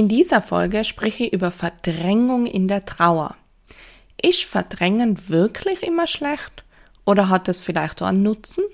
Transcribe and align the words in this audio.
In 0.00 0.08
dieser 0.08 0.40
Folge 0.40 0.84
spreche 0.84 1.24
ich 1.24 1.34
über 1.34 1.50
Verdrängung 1.50 2.46
in 2.46 2.68
der 2.68 2.86
Trauer. 2.86 3.36
Ist 4.22 4.44
Verdrängen 4.44 5.28
wirklich 5.28 5.82
immer 5.82 6.06
schlecht? 6.06 6.64
Oder 7.04 7.28
hat 7.28 7.50
es 7.50 7.60
vielleicht 7.60 8.00
auch 8.00 8.06
einen 8.06 8.22
Nutzen? 8.22 8.64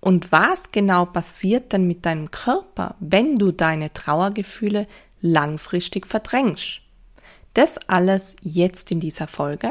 Und 0.00 0.32
was 0.32 0.72
genau 0.72 1.04
passiert 1.04 1.72
denn 1.72 1.86
mit 1.86 2.04
deinem 2.04 2.32
Körper, 2.32 2.96
wenn 2.98 3.36
du 3.36 3.52
deine 3.52 3.92
Trauergefühle 3.92 4.88
langfristig 5.20 6.04
verdrängst? 6.04 6.80
Das 7.54 7.78
alles 7.86 8.34
jetzt 8.42 8.90
in 8.90 8.98
dieser 8.98 9.28
Folge. 9.28 9.70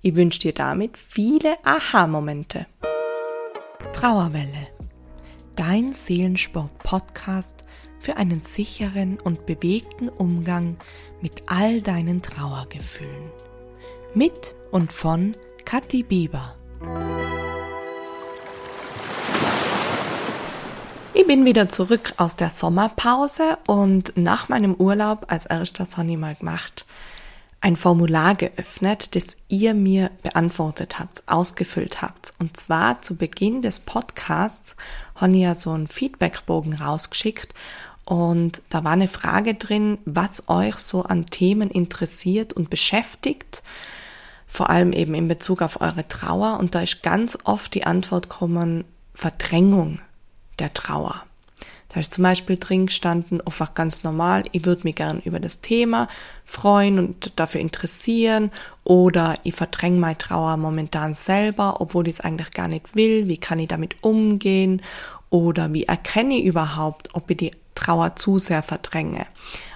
Ich 0.00 0.16
wünsche 0.16 0.40
dir 0.40 0.54
damit 0.54 0.96
viele 0.96 1.62
Aha-Momente. 1.64 2.64
Trauerwelle. 3.92 4.68
Dein 5.54 5.92
Seelensport-Podcast 5.92 7.67
für 7.98 8.16
einen 8.16 8.42
sicheren 8.42 9.18
und 9.20 9.46
bewegten 9.46 10.08
Umgang 10.08 10.76
mit 11.20 11.42
all 11.46 11.80
deinen 11.82 12.22
Trauergefühlen. 12.22 13.30
Mit 14.14 14.54
und 14.70 14.92
von 14.92 15.34
Kathi 15.64 16.02
Bieber. 16.02 16.54
Ich 21.14 21.26
bin 21.26 21.44
wieder 21.44 21.68
zurück 21.68 22.14
aus 22.16 22.36
der 22.36 22.50
Sommerpause 22.50 23.58
und 23.66 24.12
nach 24.16 24.48
meinem 24.48 24.74
Urlaub 24.74 25.26
als 25.28 25.46
habe 25.98 26.10
ich 26.10 26.16
mal 26.16 26.34
gemacht, 26.36 26.86
ein 27.60 27.76
Formular 27.76 28.34
geöffnet, 28.34 29.16
das 29.16 29.36
ihr 29.48 29.74
mir 29.74 30.10
beantwortet 30.22 30.98
habt, 30.98 31.22
ausgefüllt 31.26 32.02
habt. 32.02 32.32
Und 32.38 32.56
zwar 32.56 33.02
zu 33.02 33.16
Beginn 33.16 33.62
des 33.62 33.80
Podcasts 33.80 34.76
habe 35.16 35.32
ich 35.32 35.42
ja 35.42 35.54
so 35.54 35.70
einen 35.70 35.88
Feedbackbogen 35.88 36.74
rausgeschickt 36.74 37.52
und 38.08 38.62
da 38.70 38.84
war 38.84 38.92
eine 38.92 39.06
Frage 39.06 39.52
drin, 39.52 39.98
was 40.06 40.48
euch 40.48 40.76
so 40.76 41.02
an 41.02 41.26
Themen 41.26 41.70
interessiert 41.70 42.54
und 42.54 42.70
beschäftigt, 42.70 43.62
vor 44.46 44.70
allem 44.70 44.94
eben 44.94 45.12
in 45.12 45.28
Bezug 45.28 45.60
auf 45.60 45.82
eure 45.82 46.08
Trauer. 46.08 46.58
Und 46.58 46.74
da 46.74 46.80
ist 46.80 47.02
ganz 47.02 47.36
oft 47.44 47.74
die 47.74 47.84
Antwort 47.84 48.30
kommen, 48.30 48.86
Verdrängung 49.12 50.00
der 50.58 50.72
Trauer. 50.72 51.22
Da 51.88 52.00
ist 52.00 52.12
zum 52.12 52.22
Beispiel 52.22 52.58
drin 52.58 52.86
gestanden, 52.86 53.40
einfach 53.40 53.72
ganz 53.72 54.04
normal, 54.04 54.44
ich 54.52 54.66
würde 54.66 54.82
mich 54.84 54.96
gern 54.96 55.20
über 55.20 55.40
das 55.40 55.62
Thema 55.62 56.08
freuen 56.44 56.98
und 56.98 57.32
dafür 57.36 57.60
interessieren. 57.60 58.50
Oder 58.84 59.34
ich 59.42 59.54
verdränge 59.54 59.98
meine 59.98 60.18
Trauer 60.18 60.56
momentan 60.58 61.14
selber, 61.14 61.80
obwohl 61.80 62.06
ich 62.06 62.14
es 62.14 62.20
eigentlich 62.20 62.50
gar 62.50 62.68
nicht 62.68 62.94
will, 62.94 63.28
wie 63.28 63.38
kann 63.38 63.58
ich 63.58 63.68
damit 63.68 63.96
umgehen? 64.02 64.82
Oder 65.30 65.72
wie 65.72 65.84
erkenne 65.84 66.36
ich 66.38 66.44
überhaupt, 66.44 67.14
ob 67.14 67.30
ich 67.30 67.36
die 67.38 67.50
Trauer 67.74 68.16
zu 68.16 68.38
sehr 68.38 68.62
verdränge. 68.62 69.26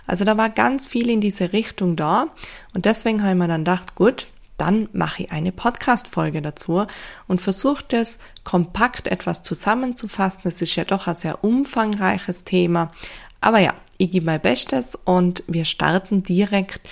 Also 0.07 0.25
da 0.25 0.37
war 0.37 0.51
ganz 0.51 0.87
viel 0.87 1.09
in 1.09 1.21
diese 1.21 1.53
Richtung 1.53 1.97
da. 1.97 2.27
Und 2.75 2.85
deswegen 2.85 3.23
habe 3.23 3.33
ich 3.33 3.39
mir 3.39 3.49
dann 3.49 3.65
gedacht, 3.65 3.95
gut, 3.95 4.27
dann 4.63 4.89
mache 4.93 5.25
ich 5.25 5.33
eine 5.33 5.51
Podcast-Folge 5.51 6.41
dazu 6.41 6.87
und 7.27 7.41
versuche 7.41 7.85
das 7.89 8.21
kompakt 8.45 9.09
etwas 9.09 9.43
zusammenzufassen. 9.43 10.43
Es 10.45 10.63
ist 10.63 10.77
ja 10.77 10.85
doch 10.85 11.09
ein 11.09 11.17
sehr 11.17 11.43
umfangreiches 11.43 12.45
Thema. 12.45 12.93
Aber 13.41 13.59
ja, 13.59 13.75
ich 13.99 14.13
gebe 14.13 14.27
mein 14.27 14.41
Bestes 14.41 14.95
und 14.95 15.43
wir 15.49 15.65
starten 15.65 16.23
direkt 16.23 16.89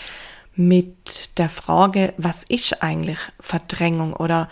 mit 0.56 1.38
der 1.38 1.48
Frage, 1.48 2.12
was 2.16 2.42
ist 2.42 2.82
eigentlich 2.82 3.20
Verdrängung 3.38 4.14
oder 4.14 4.48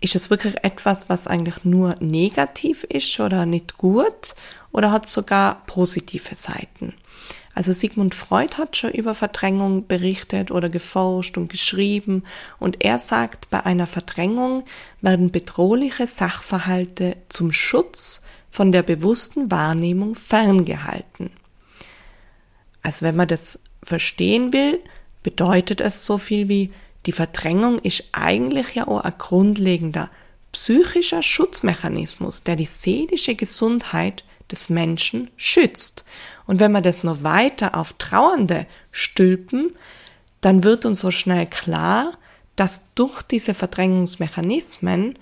ist 0.00 0.14
es 0.14 0.30
wirklich 0.30 0.54
etwas, 0.62 1.08
was 1.08 1.26
eigentlich 1.26 1.64
nur 1.64 1.96
negativ 1.98 2.84
ist 2.84 3.18
oder 3.18 3.44
nicht 3.44 3.76
gut 3.76 4.36
oder 4.70 4.92
hat 4.92 5.06
es 5.06 5.12
sogar 5.12 5.66
positive 5.66 6.36
Seiten? 6.36 6.94
Also 7.56 7.72
Sigmund 7.72 8.14
Freud 8.14 8.58
hat 8.58 8.76
schon 8.76 8.90
über 8.90 9.14
Verdrängung 9.14 9.86
berichtet 9.86 10.50
oder 10.50 10.68
geforscht 10.68 11.38
und 11.38 11.48
geschrieben 11.48 12.22
und 12.58 12.84
er 12.84 12.98
sagt, 12.98 13.48
bei 13.48 13.64
einer 13.64 13.86
Verdrängung 13.86 14.66
werden 15.00 15.32
bedrohliche 15.32 16.06
Sachverhalte 16.06 17.16
zum 17.30 17.52
Schutz 17.52 18.20
von 18.50 18.72
der 18.72 18.82
bewussten 18.82 19.50
Wahrnehmung 19.50 20.16
ferngehalten. 20.16 21.30
Also 22.82 23.06
wenn 23.06 23.16
man 23.16 23.28
das 23.28 23.58
verstehen 23.82 24.52
will, 24.52 24.78
bedeutet 25.22 25.80
es 25.80 26.04
so 26.04 26.18
viel 26.18 26.50
wie 26.50 26.74
die 27.06 27.12
Verdrängung 27.12 27.78
ist 27.78 28.04
eigentlich 28.12 28.74
ja 28.74 28.86
auch 28.86 29.00
ein 29.00 29.14
grundlegender 29.16 30.10
psychischer 30.52 31.22
Schutzmechanismus, 31.22 32.42
der 32.42 32.56
die 32.56 32.64
seelische 32.64 33.34
Gesundheit 33.34 34.24
des 34.50 34.68
Menschen 34.68 35.30
schützt. 35.36 36.04
Und 36.46 36.60
wenn 36.60 36.72
wir 36.72 36.80
das 36.80 37.02
noch 37.02 37.22
weiter 37.22 37.76
auf 37.76 37.94
Trauernde 37.94 38.66
stülpen, 38.92 39.74
dann 40.40 40.64
wird 40.64 40.84
uns 40.84 41.00
so 41.00 41.10
schnell 41.10 41.46
klar, 41.46 42.18
dass 42.54 42.82
durch 42.94 43.22
diese 43.22 43.54
Verdrängungsmechanismen 43.54 45.18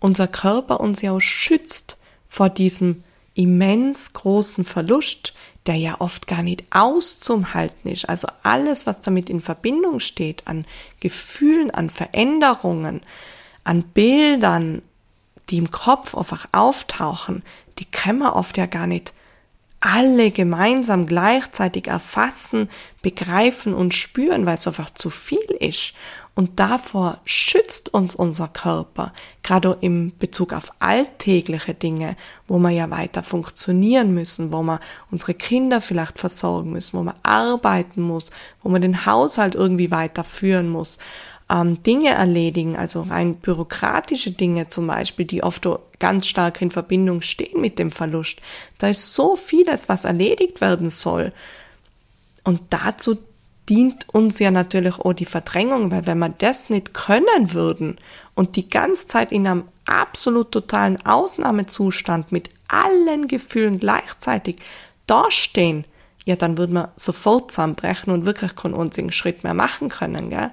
unser 0.00 0.26
Körper 0.26 0.80
uns 0.80 1.00
ja 1.00 1.12
auch 1.12 1.20
schützt 1.20 1.96
vor 2.28 2.50
diesem 2.50 3.02
immens 3.34 4.12
großen 4.12 4.64
Verlust, 4.64 5.34
der 5.66 5.76
ja 5.76 5.96
oft 6.00 6.26
gar 6.26 6.42
nicht 6.42 6.64
auszuhalten 6.70 7.90
ist. 7.90 8.08
Also 8.08 8.28
alles, 8.42 8.86
was 8.86 9.00
damit 9.00 9.30
in 9.30 9.40
Verbindung 9.40 10.00
steht, 10.00 10.46
an 10.46 10.66
Gefühlen, 11.00 11.70
an 11.70 11.88
Veränderungen, 11.88 13.00
an 13.64 13.82
Bildern, 13.82 14.82
die 15.48 15.58
im 15.58 15.70
Kopf 15.70 16.14
einfach 16.14 16.48
auftauchen, 16.52 17.42
die 17.78 17.86
können 17.86 18.18
wir 18.18 18.36
oft 18.36 18.58
ja 18.58 18.66
gar 18.66 18.86
nicht 18.86 19.14
alle 19.84 20.30
gemeinsam 20.30 21.04
gleichzeitig 21.04 21.88
erfassen, 21.88 22.70
begreifen 23.02 23.74
und 23.74 23.92
spüren, 23.92 24.46
weil 24.46 24.54
es 24.54 24.66
einfach 24.66 24.88
zu 24.88 25.10
viel 25.10 25.44
ist. 25.60 25.92
Und 26.34 26.58
davor 26.58 27.18
schützt 27.26 27.92
uns 27.92 28.14
unser 28.14 28.48
Körper, 28.48 29.12
gerade 29.42 29.76
im 29.82 30.16
Bezug 30.18 30.54
auf 30.54 30.72
alltägliche 30.78 31.74
Dinge, 31.74 32.16
wo 32.48 32.58
wir 32.58 32.70
ja 32.70 32.90
weiter 32.90 33.22
funktionieren 33.22 34.14
müssen, 34.14 34.52
wo 34.52 34.62
wir 34.62 34.80
unsere 35.10 35.34
Kinder 35.34 35.82
vielleicht 35.82 36.18
versorgen 36.18 36.72
müssen, 36.72 36.98
wo 36.98 37.02
man 37.02 37.14
arbeiten 37.22 38.00
muss, 38.00 38.30
wo 38.62 38.70
man 38.70 38.80
den 38.80 39.04
Haushalt 39.04 39.54
irgendwie 39.54 39.90
weiterführen 39.90 40.70
muss, 40.70 40.98
ähm, 41.50 41.82
Dinge 41.82 42.10
erledigen, 42.10 42.76
also 42.76 43.02
rein 43.02 43.36
bürokratische 43.36 44.30
Dinge 44.30 44.68
zum 44.68 44.86
Beispiel, 44.86 45.26
die 45.26 45.42
oft 45.42 45.68
ganz 45.98 46.26
stark 46.26 46.62
in 46.62 46.70
Verbindung 46.70 47.22
stehen 47.22 47.60
mit 47.60 47.78
dem 47.78 47.90
Verlust. 47.90 48.40
Da 48.78 48.88
ist 48.88 49.14
so 49.14 49.36
vieles, 49.36 49.88
was 49.88 50.04
erledigt 50.04 50.60
werden 50.60 50.90
soll. 50.90 51.32
Und 52.44 52.60
dazu 52.70 53.18
dient 53.68 54.06
uns 54.12 54.38
ja 54.38 54.50
natürlich 54.50 54.98
auch 54.98 55.12
die 55.14 55.24
Verdrängung, 55.24 55.90
weil 55.90 56.06
wenn 56.06 56.18
wir 56.18 56.28
das 56.28 56.70
nicht 56.70 56.92
können 56.92 57.52
würden 57.52 57.96
und 58.34 58.56
die 58.56 58.68
ganze 58.68 59.06
Zeit 59.06 59.32
in 59.32 59.46
einem 59.46 59.64
absolut 59.86 60.52
totalen 60.52 61.04
Ausnahmezustand 61.04 62.32
mit 62.32 62.50
allen 62.68 63.28
Gefühlen 63.28 63.78
gleichzeitig 63.78 64.56
dastehen, 65.06 65.84
ja, 66.24 66.36
dann 66.36 66.56
würden 66.56 66.74
wir 66.74 66.92
sofort 66.96 67.52
zusammenbrechen 67.52 68.12
und 68.12 68.24
wirklich 68.24 68.56
keinen 68.56 68.74
einzigen 68.74 69.12
Schritt 69.12 69.44
mehr 69.44 69.52
machen 69.52 69.90
können, 69.90 70.30
gell? 70.30 70.50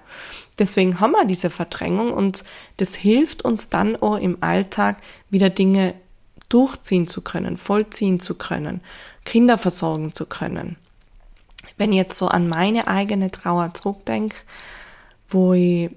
Deswegen 0.62 1.00
haben 1.00 1.12
wir 1.12 1.26
diese 1.26 1.50
Verdrängung 1.50 2.14
und 2.14 2.46
das 2.78 2.96
hilft 2.96 3.44
uns 3.44 3.68
dann 3.68 3.98
auch 3.98 4.18
im 4.18 4.38
Alltag 4.42 4.98
wieder 5.30 5.50
Dinge 5.50 5.96
durchziehen 6.48 7.08
zu 7.08 7.22
können, 7.22 7.58
vollziehen 7.58 8.20
zu 8.22 8.36
können, 8.36 8.82
Kinder 9.26 9.58
versorgen 9.58 10.14
zu 10.14 10.26
können 10.26 10.78
wenn 11.78 11.92
ich 11.92 11.98
jetzt 11.98 12.16
so 12.16 12.28
an 12.28 12.48
meine 12.48 12.88
eigene 12.88 13.32
Trauer 13.32 13.74
zurückdenke, 13.74 14.38
wo 15.30 15.54
ich 15.54 15.92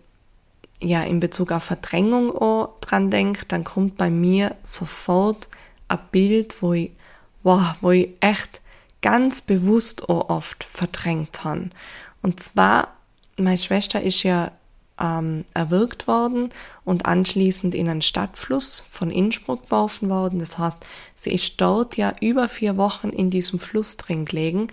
ja 0.80 1.02
in 1.02 1.20
Bezug 1.20 1.52
auf 1.52 1.64
Verdrängung 1.64 2.34
auch 2.34 2.80
dran 2.80 3.10
denke, 3.10 3.46
dann 3.46 3.64
kommt 3.64 3.96
bei 3.96 4.10
mir 4.10 4.56
sofort 4.62 5.48
ein 5.88 5.98
Bild, 6.10 6.62
wo 6.62 6.72
ich, 6.72 6.92
wow, 7.42 7.74
wo 7.80 7.90
ich 7.90 8.10
echt 8.20 8.60
ganz 9.02 9.40
bewusst 9.40 10.08
auch 10.08 10.30
oft 10.30 10.64
verdrängt 10.64 11.44
habe. 11.44 11.70
Und 12.22 12.40
zwar, 12.40 12.93
meine 13.36 13.58
Schwester 13.58 14.00
ist 14.00 14.22
ja 14.22 14.52
ähm, 15.00 15.44
erwürgt 15.54 16.06
worden 16.06 16.50
und 16.84 17.06
anschließend 17.06 17.74
in 17.74 17.88
einen 17.88 18.02
Stadtfluss 18.02 18.84
von 18.90 19.10
Innsbruck 19.10 19.64
geworfen 19.64 20.08
worden. 20.08 20.38
Das 20.38 20.58
heißt, 20.58 20.86
sie 21.16 21.32
ist 21.32 21.60
dort 21.60 21.96
ja 21.96 22.14
über 22.20 22.48
vier 22.48 22.76
Wochen 22.76 23.08
in 23.08 23.30
diesem 23.30 23.58
Fluss 23.58 23.96
drin 23.96 24.24
gelegen 24.24 24.68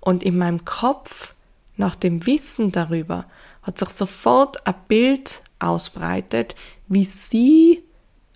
und 0.00 0.22
in 0.22 0.38
meinem 0.38 0.64
Kopf, 0.64 1.34
nach 1.76 1.94
dem 1.94 2.26
Wissen 2.26 2.72
darüber, 2.72 3.26
hat 3.62 3.78
sich 3.78 3.90
sofort 3.90 4.66
ein 4.66 4.74
Bild 4.88 5.42
ausbreitet, 5.58 6.54
wie 6.88 7.04
sie 7.04 7.82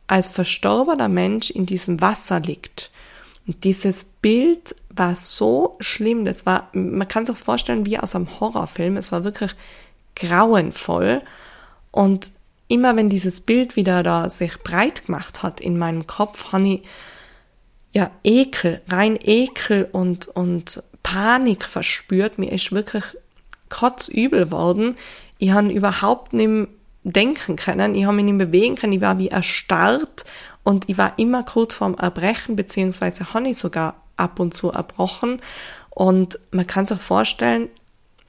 als 0.07 0.29
verstorbener 0.29 1.09
Mensch 1.09 1.51
in 1.51 1.65
diesem 1.65 2.01
Wasser 2.01 2.41
liegt. 2.41 2.91
Dieses 3.63 4.05
Bild 4.05 4.75
war 4.91 5.15
so 5.15 5.77
schlimm, 5.81 6.25
das 6.25 6.47
war, 6.47 6.69
man 6.73 7.09
kann 7.09 7.27
sich 7.27 7.39
vorstellen 7.39 7.87
wie 7.87 7.99
aus 7.99 8.15
einem 8.15 8.41
Horrorfilm, 8.41 8.97
es 8.97 9.13
war 9.13 9.25
wirklich 9.25 9.55
grauenvoll. 10.17 11.23
Und 11.91 12.33
immer 12.69 12.97
wenn 12.97 13.09
dieses 13.09 13.41
Bild 13.41 13.77
wieder 13.77 14.03
da 14.03 14.29
sich 14.29 14.59
breit 14.63 15.07
gemacht 15.07 15.43
hat 15.43 15.61
in 15.61 15.79
meinem 15.79 16.07
Kopf, 16.07 16.53
habe 16.53 16.69
ich 16.69 16.83
ja 17.93 18.11
Ekel, 18.23 18.81
rein 18.89 19.19
Ekel 19.21 19.89
und, 19.91 20.29
und 20.29 20.83
Panik 21.03 21.65
verspürt. 21.65 22.39
Mir 22.39 22.53
ist 22.53 22.73
wirklich 22.73 23.05
kotzübel 23.69 24.53
worden. 24.53 24.97
Ich 25.39 25.51
habe 25.51 25.73
überhaupt 25.73 26.33
nicht 26.33 26.69
denken 27.03 27.57
können. 27.57 27.95
Ich 27.95 28.05
habe 28.05 28.17
mich 28.17 28.25
nicht 28.25 28.39
bewegen 28.39 28.77
können. 28.77 28.93
Ich 28.93 29.01
war 29.01 29.19
wie 29.19 29.29
erstarrt 29.29 30.25
und 30.71 30.89
ich 30.89 30.97
war 30.99 31.19
immer 31.19 31.43
kurz 31.43 31.75
vorm 31.75 31.97
Erbrechen, 31.97 32.55
beziehungsweise 32.55 33.35
habe 33.35 33.49
ich 33.49 33.59
sogar 33.59 33.97
ab 34.17 34.39
und 34.39 34.55
zu 34.55 34.71
erbrochen. 34.71 35.41
Und 35.91 36.39
man 36.53 36.65
kann 36.65 36.87
sich 36.87 37.01
vorstellen, 37.01 37.69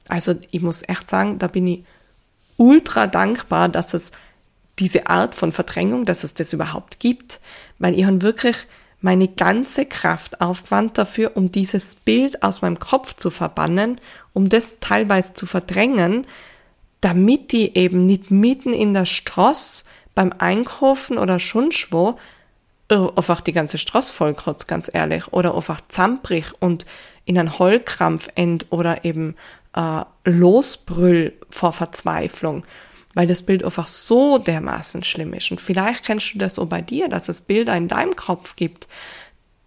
also 0.07 0.33
ich 0.49 0.59
muss 0.59 0.81
echt 0.89 1.07
sagen, 1.07 1.38
da 1.38 1.45
bin 1.45 1.67
ich 1.67 1.83
ultra 2.57 3.05
dankbar, 3.05 3.69
dass 3.69 3.93
es 3.93 4.11
diese 4.79 5.05
Art 5.05 5.35
von 5.35 5.51
Verdrängung, 5.51 6.05
dass 6.05 6.23
es 6.23 6.33
das 6.33 6.51
überhaupt 6.51 6.99
gibt, 6.99 7.39
weil 7.77 7.93
ich 7.93 8.05
habe 8.05 8.23
wirklich 8.23 8.57
meine 9.01 9.27
ganze 9.27 9.85
Kraft 9.85 10.41
aufgewandt 10.41 10.97
dafür, 10.97 11.33
um 11.35 11.51
dieses 11.51 11.93
Bild 11.93 12.41
aus 12.41 12.63
meinem 12.63 12.79
Kopf 12.79 13.15
zu 13.15 13.29
verbannen, 13.29 14.01
um 14.33 14.49
das 14.49 14.79
teilweise 14.79 15.35
zu 15.35 15.45
verdrängen, 15.45 16.25
damit 17.01 17.51
die 17.51 17.77
eben 17.77 18.07
nicht 18.07 18.31
mitten 18.31 18.73
in 18.73 18.95
der 18.95 19.05
Stross 19.05 19.83
beim 20.16 20.34
Einkaufen 20.38 21.18
oder 21.18 21.40
schon 21.40 21.72
schwo 21.72 22.18
äh, 22.90 22.96
einfach 23.16 23.42
die 23.42 23.54
ganze 23.54 23.78
Stross 23.78 24.10
vollkotzt, 24.10 24.68
ganz 24.68 24.90
ehrlich, 24.94 25.31
oder 25.31 25.56
einfach 25.56 25.81
zamprig 25.88 26.52
und 26.60 26.86
in 27.25 27.38
einen 27.38 27.58
Heulkrampf 27.58 28.28
end 28.36 28.68
oder 28.69 29.06
eben 29.06 29.36
äh, 29.75 30.04
losbrüll 30.25 31.34
vor 31.50 31.72
Verzweiflung, 31.72 32.66
weil 33.13 33.28
das 33.28 33.44
Bild 33.44 33.63
einfach 33.63 33.88
so 33.88 34.38
dermaßen 34.38 35.04
schlimm 35.04 35.34
ist. 35.34 35.52
Und 35.52 35.62
vielleicht 35.62 36.04
kennst 36.04 36.34
du 36.34 36.40
das 36.40 36.60
auch 36.60 36.68
bei 36.68 36.81
dir, 36.81 37.08
dass 37.08 37.30
es 37.30 37.42
Bilder 37.42 37.75
in 37.75 37.88
deinem 37.88 38.16
Kopf 38.16 38.56
gibt, 38.56 38.88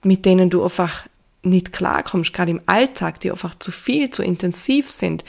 mit 0.02 0.26
denen 0.26 0.50
du 0.50 0.62
einfach 0.62 1.06
nicht 1.42 1.72
klarkommst, 1.72 2.32
gerade 2.32 2.50
im 2.50 2.60
Alltag, 2.66 3.20
die 3.20 3.30
einfach 3.30 3.54
zu 3.58 3.70
viel, 3.70 4.10
zu 4.10 4.22
intensiv 4.22 4.90
sind. 4.90 5.24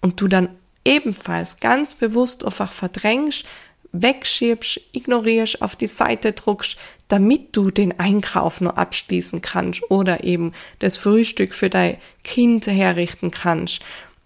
Und 0.00 0.20
du 0.20 0.28
dann 0.28 0.48
ebenfalls 0.84 1.58
ganz 1.58 1.94
bewusst 1.94 2.44
einfach 2.44 2.72
verdrängst, 2.72 3.44
wegschiebst, 3.92 4.80
ignorierst, 4.92 5.62
auf 5.62 5.76
die 5.76 5.86
Seite 5.86 6.32
druckst, 6.32 6.76
damit 7.08 7.56
du 7.56 7.70
den 7.70 7.98
Einkauf 7.98 8.60
nur 8.60 8.78
abschließen 8.78 9.40
kannst 9.42 9.90
oder 9.90 10.24
eben 10.24 10.52
das 10.80 10.98
Frühstück 10.98 11.54
für 11.54 11.70
dein 11.70 11.96
Kind 12.24 12.66
herrichten 12.66 13.30
kannst. 13.30 13.80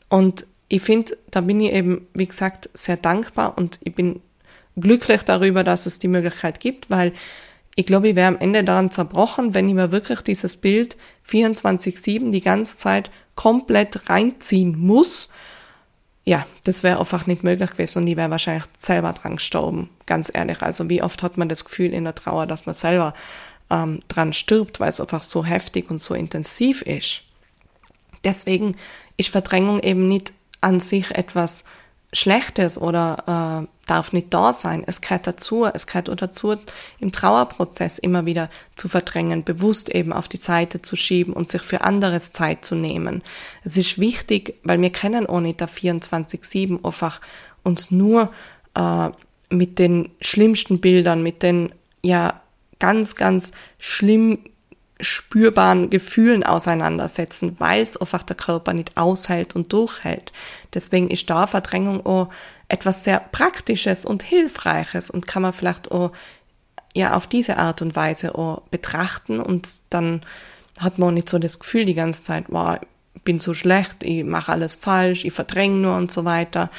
Und 0.08 0.46
ich 0.68 0.82
finde, 0.82 1.16
da 1.30 1.40
bin 1.40 1.60
ich 1.60 1.72
eben, 1.72 2.06
wie 2.14 2.26
gesagt, 2.26 2.70
sehr 2.74 2.96
dankbar 2.96 3.58
und 3.58 3.80
ich 3.82 3.94
bin 3.94 4.20
glücklich 4.76 5.22
darüber, 5.22 5.64
dass 5.64 5.86
es 5.86 5.98
die 5.98 6.08
Möglichkeit 6.08 6.60
gibt, 6.60 6.90
weil 6.90 7.12
ich 7.74 7.86
glaube, 7.86 8.08
ich 8.08 8.16
wäre 8.16 8.28
am 8.28 8.38
Ende 8.38 8.64
daran 8.64 8.90
zerbrochen, 8.90 9.54
wenn 9.54 9.68
ich 9.68 9.74
mir 9.74 9.92
wirklich 9.92 10.20
dieses 10.20 10.56
Bild 10.56 10.96
24-7 11.28 12.30
die 12.30 12.40
ganze 12.40 12.76
Zeit 12.76 13.10
komplett 13.34 14.08
reinziehen 14.08 14.78
muss 14.78 15.30
ja, 16.24 16.46
das 16.64 16.82
wäre 16.82 16.98
einfach 16.98 17.26
nicht 17.26 17.42
möglich 17.42 17.70
gewesen 17.70 18.02
und 18.02 18.06
ich 18.06 18.16
wäre 18.16 18.30
wahrscheinlich 18.30 18.64
selber 18.76 19.12
dran 19.12 19.36
gestorben, 19.36 19.88
ganz 20.06 20.30
ehrlich. 20.32 20.62
Also 20.62 20.88
wie 20.88 21.02
oft 21.02 21.22
hat 21.22 21.38
man 21.38 21.48
das 21.48 21.64
Gefühl 21.64 21.92
in 21.92 22.04
der 22.04 22.14
Trauer, 22.14 22.46
dass 22.46 22.66
man 22.66 22.74
selber 22.74 23.14
ähm, 23.70 24.00
dran 24.08 24.32
stirbt, 24.32 24.80
weil 24.80 24.90
es 24.90 25.00
einfach 25.00 25.22
so 25.22 25.44
heftig 25.44 25.90
und 25.90 26.02
so 26.02 26.14
intensiv 26.14 26.82
ist. 26.82 27.22
Deswegen 28.24 28.76
ist 29.16 29.30
Verdrängung 29.30 29.80
eben 29.80 30.06
nicht 30.06 30.32
an 30.60 30.80
sich 30.80 31.10
etwas 31.12 31.64
Schlechtes 32.12 32.76
oder 32.76 33.66
äh, 33.66 33.79
darf 33.90 34.12
nicht 34.12 34.32
da 34.32 34.52
sein. 34.52 34.84
Es 34.86 35.00
gehört 35.00 35.26
dazu, 35.26 35.64
es 35.66 35.86
gehört 35.86 36.08
dazu, 36.22 36.56
im 37.00 37.12
Trauerprozess 37.12 37.98
immer 37.98 38.24
wieder 38.24 38.48
zu 38.76 38.88
verdrängen, 38.88 39.44
bewusst 39.44 39.88
eben 39.90 40.12
auf 40.12 40.28
die 40.28 40.36
Seite 40.36 40.80
zu 40.80 40.96
schieben 40.96 41.32
und 41.34 41.48
sich 41.48 41.62
für 41.62 41.80
anderes 41.82 42.32
Zeit 42.32 42.64
zu 42.64 42.76
nehmen. 42.76 43.22
Es 43.64 43.76
ist 43.76 43.98
wichtig, 43.98 44.54
weil 44.62 44.80
wir 44.80 44.90
kennen 44.90 45.26
auch 45.26 45.40
nicht 45.40 45.60
der 45.60 45.68
24-7 45.68 46.84
einfach 46.84 47.20
uns 47.62 47.90
nur 47.90 48.32
äh, 48.74 49.10
mit 49.50 49.78
den 49.78 50.10
schlimmsten 50.20 50.80
Bildern, 50.80 51.22
mit 51.22 51.42
den 51.42 51.72
ja 52.02 52.40
ganz, 52.78 53.16
ganz 53.16 53.52
schlimm 53.78 54.38
spürbaren 55.00 55.90
Gefühlen 55.90 56.44
auseinandersetzen, 56.44 57.56
weil 57.58 57.82
es 57.82 57.96
einfach 57.96 58.22
der 58.22 58.36
Körper 58.36 58.72
nicht 58.74 58.96
aushält 58.96 59.56
und 59.56 59.72
durchhält. 59.72 60.32
Deswegen 60.74 61.08
ist 61.08 61.30
da 61.30 61.46
Verdrängung 61.46 62.04
auch 62.04 62.28
etwas 62.70 63.04
sehr 63.04 63.20
Praktisches 63.20 64.04
und 64.04 64.22
Hilfreiches 64.22 65.10
und 65.10 65.26
kann 65.26 65.42
man 65.42 65.52
vielleicht 65.52 65.90
auch 65.90 66.12
ja 66.94 67.14
auf 67.14 67.26
diese 67.26 67.56
Art 67.56 67.82
und 67.82 67.96
Weise 67.96 68.34
auch 68.34 68.62
betrachten 68.70 69.40
und 69.40 69.68
dann 69.90 70.22
hat 70.78 70.98
man 70.98 71.14
nicht 71.14 71.28
so 71.28 71.38
das 71.38 71.58
Gefühl 71.58 71.84
die 71.84 71.94
ganze 71.94 72.22
Zeit, 72.22 72.44
wow, 72.48 72.78
ich 73.14 73.22
bin 73.22 73.38
so 73.38 73.54
schlecht, 73.54 74.02
ich 74.02 74.24
mache 74.24 74.52
alles 74.52 74.76
falsch, 74.76 75.24
ich 75.24 75.32
verdränge 75.32 75.76
nur 75.76 75.96
und 75.96 76.10
so 76.10 76.24
weiter. 76.24 76.70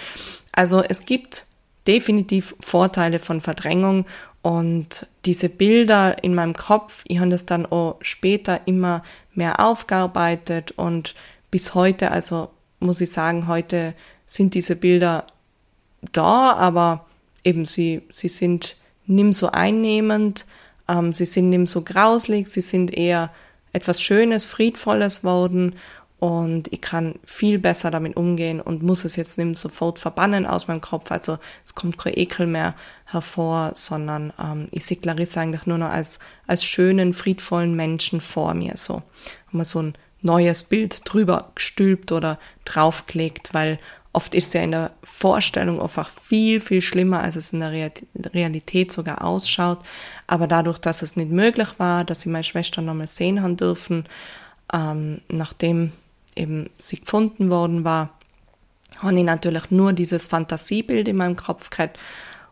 Also 0.53 0.81
es 0.81 1.05
gibt 1.05 1.45
definitiv 1.87 2.55
Vorteile 2.61 3.19
von 3.19 3.41
Verdrängung 3.41 4.05
und 4.41 5.07
diese 5.25 5.49
Bilder 5.49 6.23
in 6.23 6.33
meinem 6.33 6.55
Kopf, 6.55 7.03
ich 7.07 7.19
habe 7.19 7.29
das 7.29 7.45
dann 7.45 7.65
auch 7.65 7.97
später 8.01 8.61
immer 8.65 9.03
mehr 9.33 9.59
aufgearbeitet 9.59 10.71
und 10.71 11.15
bis 11.51 11.75
heute, 11.75 12.11
also 12.11 12.49
muss 12.79 13.01
ich 13.01 13.11
sagen, 13.11 13.47
heute 13.47 13.93
sind 14.25 14.53
diese 14.53 14.75
Bilder 14.75 15.25
da, 16.11 16.53
aber 16.53 17.05
eben 17.43 17.65
sie, 17.65 18.01
sie 18.11 18.29
sind 18.29 18.75
nimm 19.05 19.33
so 19.33 19.51
einnehmend, 19.51 20.45
ähm, 20.87 21.13
sie 21.13 21.25
sind 21.25 21.49
nimm 21.49 21.67
so 21.67 21.81
grauslig, 21.81 22.47
sie 22.47 22.61
sind 22.61 22.93
eher 22.93 23.31
etwas 23.73 24.01
Schönes, 24.01 24.45
Friedvolles 24.45 25.23
worden 25.23 25.75
und 26.19 26.71
ich 26.71 26.81
kann 26.81 27.15
viel 27.23 27.57
besser 27.57 27.89
damit 27.89 28.15
umgehen 28.15 28.61
und 28.61 28.83
muss 28.83 29.05
es 29.05 29.15
jetzt 29.15 29.39
nicht 29.39 29.57
sofort 29.57 29.97
verbannen 29.97 30.45
aus 30.45 30.67
meinem 30.67 30.81
Kopf. 30.81 31.09
Also 31.09 31.39
es 31.65 31.73
kommt 31.73 31.97
kein 31.97 32.15
Ekel 32.15 32.45
mehr 32.45 32.75
hervor, 33.05 33.71
sondern 33.73 34.31
ähm, 34.39 34.67
ich 34.69 34.85
sehe 34.85 34.97
Clarissa 34.97 35.41
eigentlich 35.41 35.65
nur 35.65 35.79
noch 35.79 35.89
als, 35.89 36.19
als 36.45 36.63
schönen, 36.63 37.13
friedvollen 37.13 37.75
Menschen 37.75 38.21
vor 38.21 38.53
mir. 38.53 38.77
So 38.77 38.97
haben 39.47 39.57
wir 39.57 39.65
so 39.65 39.81
ein 39.81 39.95
neues 40.21 40.63
Bild 40.63 41.01
drüber 41.05 41.51
gestülpt 41.55 42.11
oder 42.11 42.37
draufgelegt, 42.65 43.55
weil 43.55 43.79
oft 44.13 44.35
ist 44.35 44.47
es 44.47 44.53
ja 44.53 44.61
in 44.61 44.71
der 44.71 44.91
Vorstellung 45.03 45.81
einfach 45.81 46.09
viel, 46.09 46.59
viel 46.59 46.81
schlimmer, 46.81 47.21
als 47.21 47.35
es 47.35 47.53
in 47.53 47.59
der 47.59 47.91
Realität 48.33 48.91
sogar 48.91 49.23
ausschaut. 49.23 49.79
Aber 50.27 50.47
dadurch, 50.47 50.79
dass 50.79 51.01
es 51.01 51.15
nicht 51.15 51.31
möglich 51.31 51.69
war, 51.77 52.03
dass 52.03 52.21
sie 52.21 52.29
meine 52.29 52.43
Schwester 52.43 52.81
nochmal 52.81 53.07
sehen 53.07 53.41
haben 53.41 53.57
dürfen, 53.57 54.05
ähm, 54.73 55.21
nachdem 55.29 55.91
eben 56.35 56.69
sie 56.77 56.99
gefunden 56.99 57.49
worden 57.49 57.83
war, 57.83 58.09
habe 58.99 59.17
ich 59.17 59.23
natürlich 59.23 59.71
nur 59.71 59.93
dieses 59.93 60.25
Fantasiebild 60.25 61.07
in 61.07 61.17
meinem 61.17 61.35
Kopf 61.35 61.69
gehabt. 61.69 61.97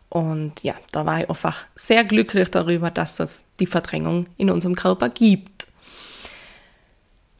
Und 0.08 0.62
ja, 0.62 0.74
da 0.92 1.06
war 1.06 1.20
ich 1.20 1.28
einfach 1.28 1.66
sehr 1.76 2.04
glücklich 2.04 2.50
darüber, 2.50 2.90
dass 2.90 3.20
es 3.20 3.44
die 3.60 3.66
Verdrängung 3.66 4.26
in 4.36 4.50
unserem 4.50 4.74
Körper 4.74 5.08
gibt. 5.08 5.59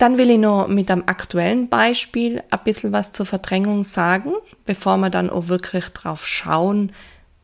Dann 0.00 0.16
will 0.16 0.30
ich 0.30 0.38
noch 0.38 0.66
mit 0.66 0.90
einem 0.90 1.02
aktuellen 1.04 1.68
Beispiel 1.68 2.42
ein 2.48 2.60
bisschen 2.64 2.90
was 2.90 3.12
zur 3.12 3.26
Verdrängung 3.26 3.84
sagen, 3.84 4.32
bevor 4.64 4.96
wir 4.96 5.10
dann 5.10 5.28
auch 5.28 5.48
wirklich 5.48 5.90
drauf 5.90 6.26
schauen, 6.26 6.92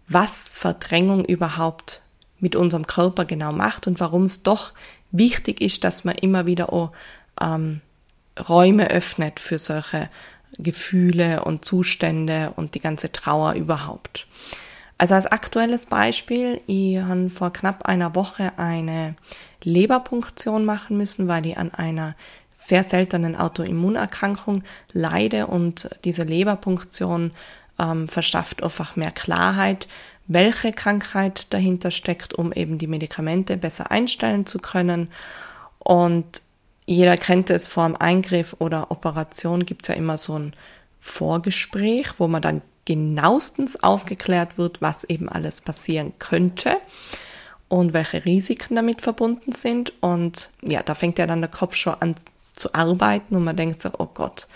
was 0.09 0.53
Verdrängung 0.53 1.27
überhaupt 1.27 2.01
mit 2.41 2.57
unserem 2.57 2.87
Körper 2.87 3.27
genau 3.27 3.53
macht 3.53 3.87
und 3.87 4.01
warum 4.01 4.23
es 4.23 4.43
doch 4.43 4.73
wichtig 5.11 5.61
ist, 5.61 5.85
dass 5.85 6.05
man 6.05 6.15
immer 6.15 6.47
wieder 6.47 6.73
auch 6.73 6.93
ähm, 7.43 7.83
Räume 8.49 8.89
öffnet 8.89 9.39
für 9.39 9.59
solche 9.59 10.09
Gefühle 10.57 11.45
und 11.45 11.63
Zustände 11.63 12.55
und 12.57 12.75
die 12.75 12.81
ganze 12.81 13.13
Trauer 13.13 13.53
überhaupt. 13.53 14.27
Also 14.97 15.15
als 15.15 15.27
aktuelles 15.27 15.85
Beispiel, 15.85 16.63
ich 16.67 16.97
habe 17.01 17.29
vor 17.29 17.53
knapp 17.53 17.85
einer 17.85 18.15
Woche 18.15 18.53
eine 18.57 19.15
Leberpunktion 19.63 20.65
machen 20.65 20.97
müssen, 20.97 21.29
weil 21.29 21.45
ich 21.45 21.59
an 21.59 21.75
einer 21.75 22.15
sehr 22.67 22.83
seltenen 22.83 23.37
Autoimmunerkrankung 23.37 24.65
leide 24.93 25.47
und 25.47 25.89
diese 26.05 26.25
Leberpunktion 26.25 27.31
ähm, 27.79 28.09
verschafft 28.09 28.63
einfach 28.63 28.97
mehr 28.97 29.13
Klarheit, 29.13 29.87
welche 30.27 30.73
Krankheit 30.73 31.53
dahinter 31.55 31.93
steckt, 31.93 32.35
um 32.35 32.53
eben 32.53 32.79
die 32.79 32.89
Medikamente 32.89 33.57
besser 33.57 33.93
einstellen 33.93 34.47
zu 34.47 34.59
können. 34.59 35.09
Und 35.79 36.43
jeder 36.87 37.17
kennt 37.17 37.51
es 37.51 37.69
vor 37.69 37.87
dem 37.87 37.95
Eingriff 37.97 38.57
oder 38.59 38.91
Operation 38.91 39.65
gibt 39.65 39.83
es 39.83 39.89
ja 39.89 39.95
immer 39.95 40.17
so 40.17 40.37
ein 40.37 40.53
Vorgespräch, 41.01 42.19
wo 42.19 42.27
man 42.27 42.43
dann 42.43 42.63
genauestens 42.85 43.81
aufgeklärt 43.81 44.59
wird, 44.59 44.83
was 44.83 45.05
eben 45.05 45.29
alles 45.29 45.61
passieren 45.61 46.15
könnte 46.19 46.79
und 47.69 47.93
welche 47.93 48.25
Risiken 48.25 48.75
damit 48.75 49.03
verbunden 49.03 49.53
sind. 49.53 49.93
Und 50.01 50.51
ja, 50.63 50.83
da 50.83 50.97
fängt 50.97 51.19
ja 51.19 51.29
dann 51.29 51.41
der 51.41 51.51
Kopf 51.51 51.77
schon 51.77 51.95
an 52.01 52.17
zu 52.57 52.75
arbeiten 52.75 53.37
und 53.37 53.45
man 53.45 53.57
denkt 53.57 53.81
sich, 53.81 53.93
oh 53.99 54.09
Gott, 54.13 54.49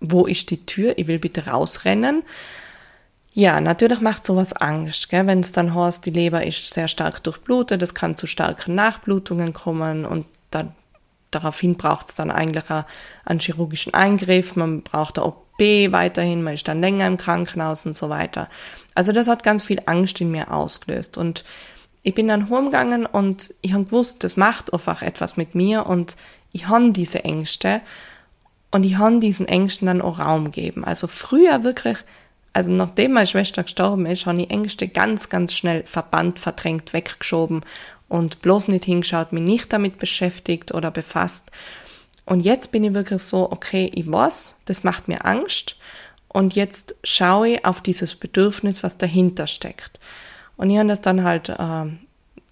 wo 0.00 0.26
ist 0.26 0.50
die 0.50 0.64
Tür? 0.64 0.96
Ich 0.96 1.06
will 1.06 1.18
bitte 1.18 1.46
rausrennen. 1.46 2.22
Ja, 3.34 3.60
natürlich 3.60 4.00
macht 4.00 4.24
sowas 4.24 4.52
Angst, 4.52 5.10
gell? 5.10 5.26
wenn 5.26 5.40
es 5.40 5.52
dann 5.52 5.74
heißt, 5.74 6.04
die 6.04 6.10
Leber 6.10 6.44
ist 6.44 6.72
sehr 6.72 6.88
stark 6.88 7.22
durchblutet, 7.22 7.82
es 7.82 7.94
kann 7.94 8.16
zu 8.16 8.26
starken 8.26 8.74
Nachblutungen 8.74 9.52
kommen 9.52 10.04
und 10.04 10.26
dann 10.50 10.72
daraufhin 11.30 11.76
braucht 11.76 12.08
es 12.08 12.14
dann 12.14 12.30
eigentlich 12.30 12.64
einen 13.24 13.38
chirurgischen 13.38 13.94
Eingriff, 13.94 14.56
man 14.56 14.82
braucht 14.82 15.18
eine 15.18 15.26
OP 15.26 15.58
weiterhin, 15.58 16.42
man 16.42 16.54
ist 16.54 16.66
dann 16.68 16.80
länger 16.80 17.06
im 17.06 17.16
Krankenhaus 17.16 17.84
und 17.86 17.96
so 17.96 18.08
weiter. 18.08 18.48
Also 18.94 19.12
das 19.12 19.28
hat 19.28 19.42
ganz 19.42 19.62
viel 19.62 19.82
Angst 19.86 20.20
in 20.20 20.30
mir 20.30 20.52
ausgelöst 20.52 21.18
und 21.18 21.44
ich 22.02 22.14
bin 22.14 22.28
dann 22.28 22.48
heimgegangen 22.48 23.06
und 23.06 23.54
ich 23.60 23.72
habe 23.72 23.84
gewusst, 23.84 24.24
das 24.24 24.36
macht 24.36 24.72
einfach 24.72 25.02
etwas 25.02 25.36
mit 25.36 25.54
mir 25.54 25.86
und 25.86 26.16
ich 26.52 26.68
habe 26.68 26.92
diese 26.92 27.24
Ängste 27.24 27.80
und 28.70 28.84
ich 28.84 28.96
habe 28.96 29.18
diesen 29.18 29.46
Ängsten 29.46 29.86
dann 29.86 30.02
auch 30.02 30.18
Raum 30.18 30.46
gegeben. 30.46 30.84
Also 30.84 31.06
früher 31.06 31.64
wirklich, 31.64 31.98
also 32.52 32.70
nachdem 32.70 33.12
meine 33.12 33.26
Schwester 33.26 33.62
gestorben 33.62 34.06
ist, 34.06 34.26
habe 34.26 34.40
ich 34.40 34.50
Ängste 34.50 34.88
ganz, 34.88 35.28
ganz 35.28 35.54
schnell 35.54 35.84
verbannt, 35.84 36.38
verdrängt, 36.38 36.92
weggeschoben 36.92 37.62
und 38.08 38.42
bloß 38.42 38.68
nicht 38.68 38.84
hingeschaut, 38.84 39.32
mich 39.32 39.42
nicht 39.42 39.72
damit 39.72 39.98
beschäftigt 39.98 40.72
oder 40.72 40.90
befasst. 40.90 41.50
Und 42.24 42.40
jetzt 42.40 42.72
bin 42.72 42.84
ich 42.84 42.94
wirklich 42.94 43.22
so, 43.22 43.50
okay, 43.50 43.90
ich 43.94 44.10
weiß, 44.10 44.56
das 44.66 44.84
macht 44.84 45.08
mir 45.08 45.24
Angst 45.24 45.76
und 46.28 46.54
jetzt 46.54 46.96
schaue 47.02 47.48
ich 47.48 47.64
auf 47.64 47.80
dieses 47.80 48.14
Bedürfnis, 48.14 48.82
was 48.82 48.98
dahinter 48.98 49.46
steckt. 49.46 49.98
Und 50.56 50.68
ich 50.70 50.76
habe 50.78 50.88
das 50.88 51.00
dann 51.00 51.24
halt, 51.24 51.48
äh, 51.48 51.84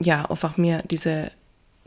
ja, 0.01 0.31
einfach 0.31 0.57
mir 0.57 0.83
diese 0.89 1.31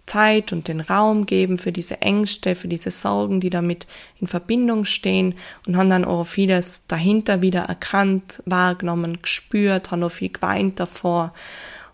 Zeit 0.09 0.51
und 0.51 0.67
den 0.67 0.81
Raum 0.81 1.25
geben 1.25 1.57
für 1.57 1.71
diese 1.71 2.01
Ängste, 2.01 2.55
für 2.55 2.67
diese 2.67 2.89
Sorgen, 2.89 3.39
die 3.39 3.49
damit 3.49 3.85
in 4.19 4.27
Verbindung 4.27 4.85
stehen 4.85 5.35
und 5.67 5.77
haben 5.77 5.89
dann 5.89 6.03
auch 6.03 6.25
vieles 6.25 6.85
dahinter 6.87 7.41
wieder 7.41 7.61
erkannt, 7.61 8.41
wahrgenommen, 8.45 9.21
gespürt, 9.21 9.91
haben 9.91 10.03
auch 10.03 10.09
viel 10.09 10.29
geweint 10.29 10.79
davor. 10.79 11.33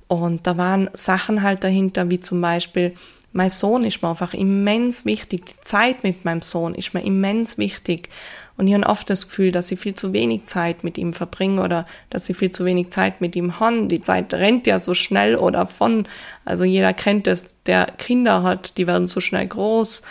Und 0.08 0.48
da 0.48 0.58
waren 0.58 0.90
Sachen 0.94 1.44
halt 1.44 1.64
dahinter, 1.64 2.10
wie 2.10 2.20
zum 2.20 2.40
Beispiel, 2.40 2.96
mein 3.34 3.50
Sohn 3.50 3.84
ist 3.84 4.02
mir 4.02 4.10
einfach 4.10 4.34
immens 4.34 5.04
wichtig. 5.04 5.46
Die 5.46 5.62
Zeit 5.62 6.04
mit 6.04 6.24
meinem 6.24 6.42
Sohn 6.42 6.74
ist 6.74 6.94
mir 6.94 7.04
immens 7.04 7.58
wichtig. 7.58 8.10
Und 8.58 8.68
ich 8.68 8.74
habe 8.74 8.86
oft 8.86 9.10
das 9.10 9.28
Gefühl, 9.28 9.52
dass 9.52 9.72
ich 9.72 9.80
viel 9.80 9.96
zu 9.96 10.14
wenig 10.14 10.46
Zeit 10.46 10.84
mit 10.84 10.98
ihm 10.98 11.14
verbringe 11.14 11.62
oder 11.62 11.86
dass 12.10 12.30
ich 12.30 12.38
viel 12.38 12.52
zu 12.52 12.64
wenig 12.64 12.90
Zeit 12.90 13.20
mit 13.20 13.36
ihm 13.36 13.60
habe. 13.60 13.88
Die 13.88 14.02
Zeit 14.02 14.34
rennt 14.34 14.66
ja 14.66 14.80
so 14.80 14.94
schnell 14.94 15.36
oder 15.36 15.68
von. 15.68 16.08
Also 16.46 16.64
jeder 16.64 16.94
kennt 16.94 17.28
es, 17.28 17.56
der 17.66 17.86
Kinder 17.86 18.44
hat, 18.44 18.78
die 18.78 18.88
werden 18.88 19.08
so 19.08 19.20
schnell 19.20 19.48
groß. 19.48 20.04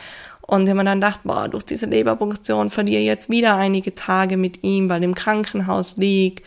Und 0.47 0.67
wenn 0.67 0.77
man 0.77 0.87
dann 0.87 1.01
dachte, 1.01 1.21
boah, 1.25 1.49
durch 1.49 1.65
diese 1.65 1.87
Leberpunktion 1.87 2.69
verliere 2.69 3.01
ich 3.01 3.07
jetzt 3.07 3.31
wieder 3.31 3.57
einige 3.57 3.95
Tage 3.95 4.37
mit 4.37 4.63
ihm, 4.63 4.91
weil 4.91 5.03
im 5.03 5.15
Krankenhaus 5.15 5.97
liegt. 5.97 6.45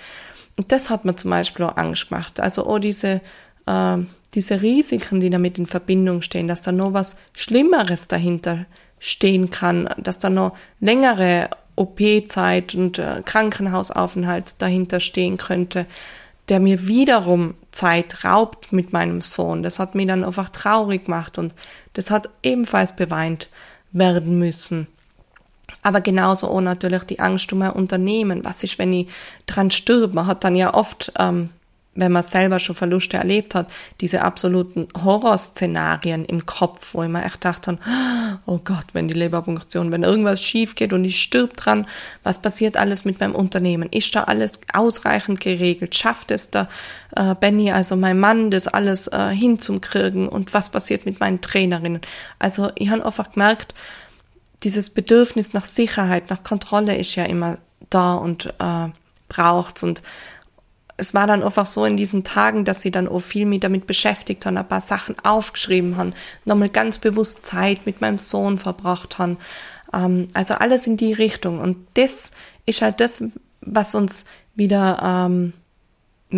Und 0.56 0.72
das 0.72 0.92
hat 0.92 1.04
mir 1.04 1.16
zum 1.16 1.32
Beispiel 1.32 1.66
auch 1.66 1.77
Angst 1.77 2.10
gemacht. 2.10 2.39
Also, 2.39 2.68
oh, 2.68 2.77
diese, 2.77 3.22
äh, 3.66 3.98
diese 4.36 4.62
Risiken, 4.62 5.20
die 5.20 5.32
damit 5.32 5.58
in 5.58 5.66
Verbindung 5.66 6.22
stehen, 6.22 6.48
dass 6.48 6.62
da 6.62 6.72
noch 6.72 6.94
was 6.94 7.18
Schlimmeres 7.34 8.08
dahinter 8.08 8.66
stehen 9.00 9.50
kann, 9.50 9.89
dass 9.98 10.20
da 10.20 10.30
noch 10.30 10.56
längere 10.80 11.50
OP-Zeit 11.77 12.75
und 12.75 13.00
äh, 13.00 13.22
Krankenhausaufenthalt 13.24 14.55
dahinter 14.57 15.00
stehen 15.00 15.38
könnte, 15.38 15.86
der 16.50 16.60
mir 16.60 16.88
wiederum 16.88 17.55
Zeit 17.72 18.24
raubt 18.24 18.72
mit 18.72 18.93
meinem 18.93 19.22
Sohn. 19.22 19.63
Das 19.63 19.79
hat 19.79 19.96
mich 19.96 20.07
dann 20.07 20.24
einfach 20.24 20.50
traurig 20.50 21.05
gemacht 21.05 21.38
und 21.38 21.53
das 21.93 22.10
hat 22.10 22.29
ebenfalls 22.43 22.96
beweint 22.96 23.50
werden 23.91 24.39
müssen. 24.39 24.88
Aber 25.81 26.01
genauso 26.01 26.48
auch 26.48 26.62
natürlich 26.62 27.03
die 27.03 27.19
Angst 27.19 27.51
um 27.53 27.60
mein 27.60 27.72
Unternehmen. 27.72 28.43
Was 28.46 28.63
ist, 28.63 28.79
wenn 28.79 28.93
ich 28.93 29.07
dran 29.46 29.72
stirb? 29.72 30.13
Man 30.13 30.27
hat 30.27 30.43
dann 30.43 30.55
ja 30.55 30.74
oft 30.74 31.12
ähm, 31.19 31.50
wenn 31.98 32.12
man 32.12 32.24
selber 32.24 32.60
schon 32.60 32.75
Verluste 32.75 33.18
erlebt 33.18 33.56
hat, 33.56 33.70
diese 34.01 34.22
absoluten 34.22 34.88
Horrorszenarien 35.04 36.25
im 36.25 36.46
Kopf, 36.46 36.94
wo 36.94 37.04
ich 37.04 37.10
mir 37.10 37.25
echt 37.25 37.44
dachte, 37.44 37.80
oh 38.46 38.60
Gott, 38.63 38.86
wenn 38.94 39.08
die 39.08 39.16
Leberpunktion, 39.16 39.92
wenn 39.92 40.04
irgendwas 40.04 40.42
schief 40.44 40.75
geht 40.75 40.94
und 40.94 41.04
ich 41.04 41.20
stirb 41.20 41.58
dran, 41.58 41.88
was 42.24 42.39
passiert 42.42 42.77
alles 42.77 43.04
mit 43.04 43.20
meinem 43.20 43.34
Unternehmen? 43.34 43.89
Ist 43.92 44.16
da 44.16 44.25
alles 44.25 44.60
ausreichend 44.74 45.39
geregelt? 45.39 45.96
Schafft 45.96 46.30
es 46.30 46.51
da 46.51 46.70
äh, 47.16 47.34
Benny, 47.34 47.72
also 47.72 47.96
mein 47.96 48.20
Mann, 48.20 48.51
das 48.51 48.68
alles 48.68 49.08
äh, 49.08 49.30
hinzukriegen? 49.30 50.30
Und 50.30 50.54
was 50.54 50.70
passiert 50.70 51.06
mit 51.06 51.20
meinen 51.20 51.42
Trainerinnen? 51.42 52.01
Also 52.38 52.72
ich 52.75 52.89
habe 52.89 53.04
einfach 53.04 53.32
gemerkt, 53.32 53.74
dieses 54.63 54.92
Bedürfnis 54.92 55.54
nach 55.54 55.66
Sicherheit, 55.66 56.30
nach 56.30 56.44
Kontrolle 56.44 56.96
ist 56.96 57.16
ja 57.16 57.25
immer 57.25 57.58
da 57.89 58.16
und 58.16 58.54
äh, 58.60 58.89
braucht's 59.30 59.84
und 59.84 60.01
es 60.98 61.13
war 61.13 61.27
dann 61.27 61.44
einfach 61.44 61.68
so 61.68 61.86
in 61.86 61.96
diesen 61.96 62.24
Tagen, 62.24 62.66
dass 62.66 62.82
sie 62.82 62.89
dann 62.89 63.08
auch 63.08 63.20
viel 63.20 63.46
mit 63.46 63.63
damit 63.63 63.86
beschäftigt 63.86 64.46
haben, 64.46 64.58
ein 64.58 64.68
paar 64.68 64.82
Sachen 64.82 65.16
aufgeschrieben 65.24 65.96
haben, 65.96 66.13
nochmal 66.44 66.70
ganz 66.70 66.98
bewusst 66.98 67.46
Zeit 67.46 67.86
mit 67.86 68.01
meinem 68.01 68.18
Sohn 68.18 68.58
verbracht 68.58 69.20
haben. 69.20 69.38
Ähm, 69.94 70.27
also 70.34 70.56
alles 70.56 70.88
in 70.88 70.98
die 70.98 71.13
Richtung. 71.13 71.60
Und 71.60 71.77
das 71.94 72.32
ist 72.66 72.82
halt 72.82 73.00
das, 73.00 73.24
was 73.62 73.94
uns 73.94 74.25
wieder 74.56 75.00
ähm, 75.04 75.54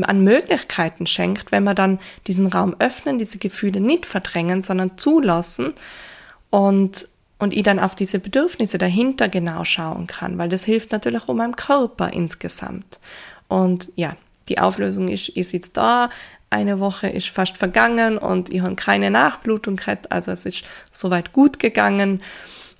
an 0.04 0.24
Möglichkeiten 0.24 1.08
schenkt, 1.08 1.54
wenn 1.54 1.63
wir 1.63 1.74
dann 1.74 2.00
diesen 2.28 2.48
Raum 2.48 2.75
öffnen, 2.80 3.18
diese 3.18 3.39
Gefühle 3.39 3.80
nicht 3.80 4.06
verdrängen, 4.06 4.62
sondern 4.62 4.98
zulassen 4.98 5.74
und 6.50 7.08
und 7.42 7.56
ich 7.56 7.63
dann 7.63 7.80
auf 7.80 7.96
diese 7.96 8.20
Bedürfnisse 8.20 8.78
dahinter 8.78 9.30
genau 9.30 9.63
schauen 9.63 10.08
kann, 10.08 10.38
weil 10.38 10.50
das 10.50 10.66
hilft 10.66 10.92
natürlich 10.92 11.24
auch 11.24 11.34
meinem 11.34 11.56
Körper 11.56 12.12
insgesamt. 12.12 13.00
Und 13.48 13.94
ja, 13.96 14.18
die 14.50 14.60
Auflösung 14.60 15.08
ist, 15.08 15.32
ich 15.36 15.48
sitze 15.50 15.72
da, 15.74 16.10
eine 16.50 16.79
Woche 16.79 17.08
ist 17.08 17.29
fast 17.29 17.58
vergangen 17.58 18.18
und 18.18 18.51
ich 18.51 18.62
habe 18.62 18.75
keine 18.75 19.12
Nachblutung 19.12 19.75
gehabt, 19.75 20.12
also 20.12 20.32
es 20.32 20.46
ist 20.46 20.63
soweit 20.91 21.32
gut 21.32 21.60
gegangen 21.60 22.22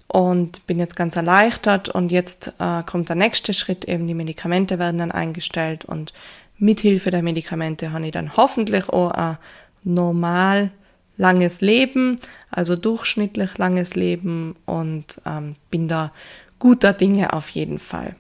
und 0.08 0.66
bin 0.66 0.80
jetzt 0.80 0.96
ganz 0.96 1.16
erleichtert. 1.16 1.88
Und 1.90 2.12
jetzt 2.12 2.54
äh, 2.60 2.84
kommt 2.84 3.10
der 3.10 3.16
nächste 3.16 3.54
Schritt, 3.54 3.86
eben 3.86 4.08
die 4.08 4.16
Medikamente 4.16 4.80
werden 4.80 4.98
dann 4.98 5.12
eingestellt 5.12 5.86
und 5.86 6.14
mithilfe 6.58 7.12
der 7.12 7.24
Medikamente 7.24 7.92
habe 7.94 8.08
ich 8.08 8.12
dann 8.12 8.36
hoffentlich 8.36 8.90
auch 8.90 9.12
ein 9.12 9.38
normal 9.84 10.72
langes 11.16 11.62
Leben, 11.62 12.18
also 12.50 12.76
durchschnittlich 12.76 13.58
langes 13.58 13.96
Leben 13.96 14.56
und 14.66 15.22
ähm, 15.26 15.56
bin 15.70 15.88
da 15.88 16.12
guter 16.58 16.94
Dinge 16.94 17.34
auf 17.34 17.50
jeden 17.50 17.80
Fall. 17.80 18.16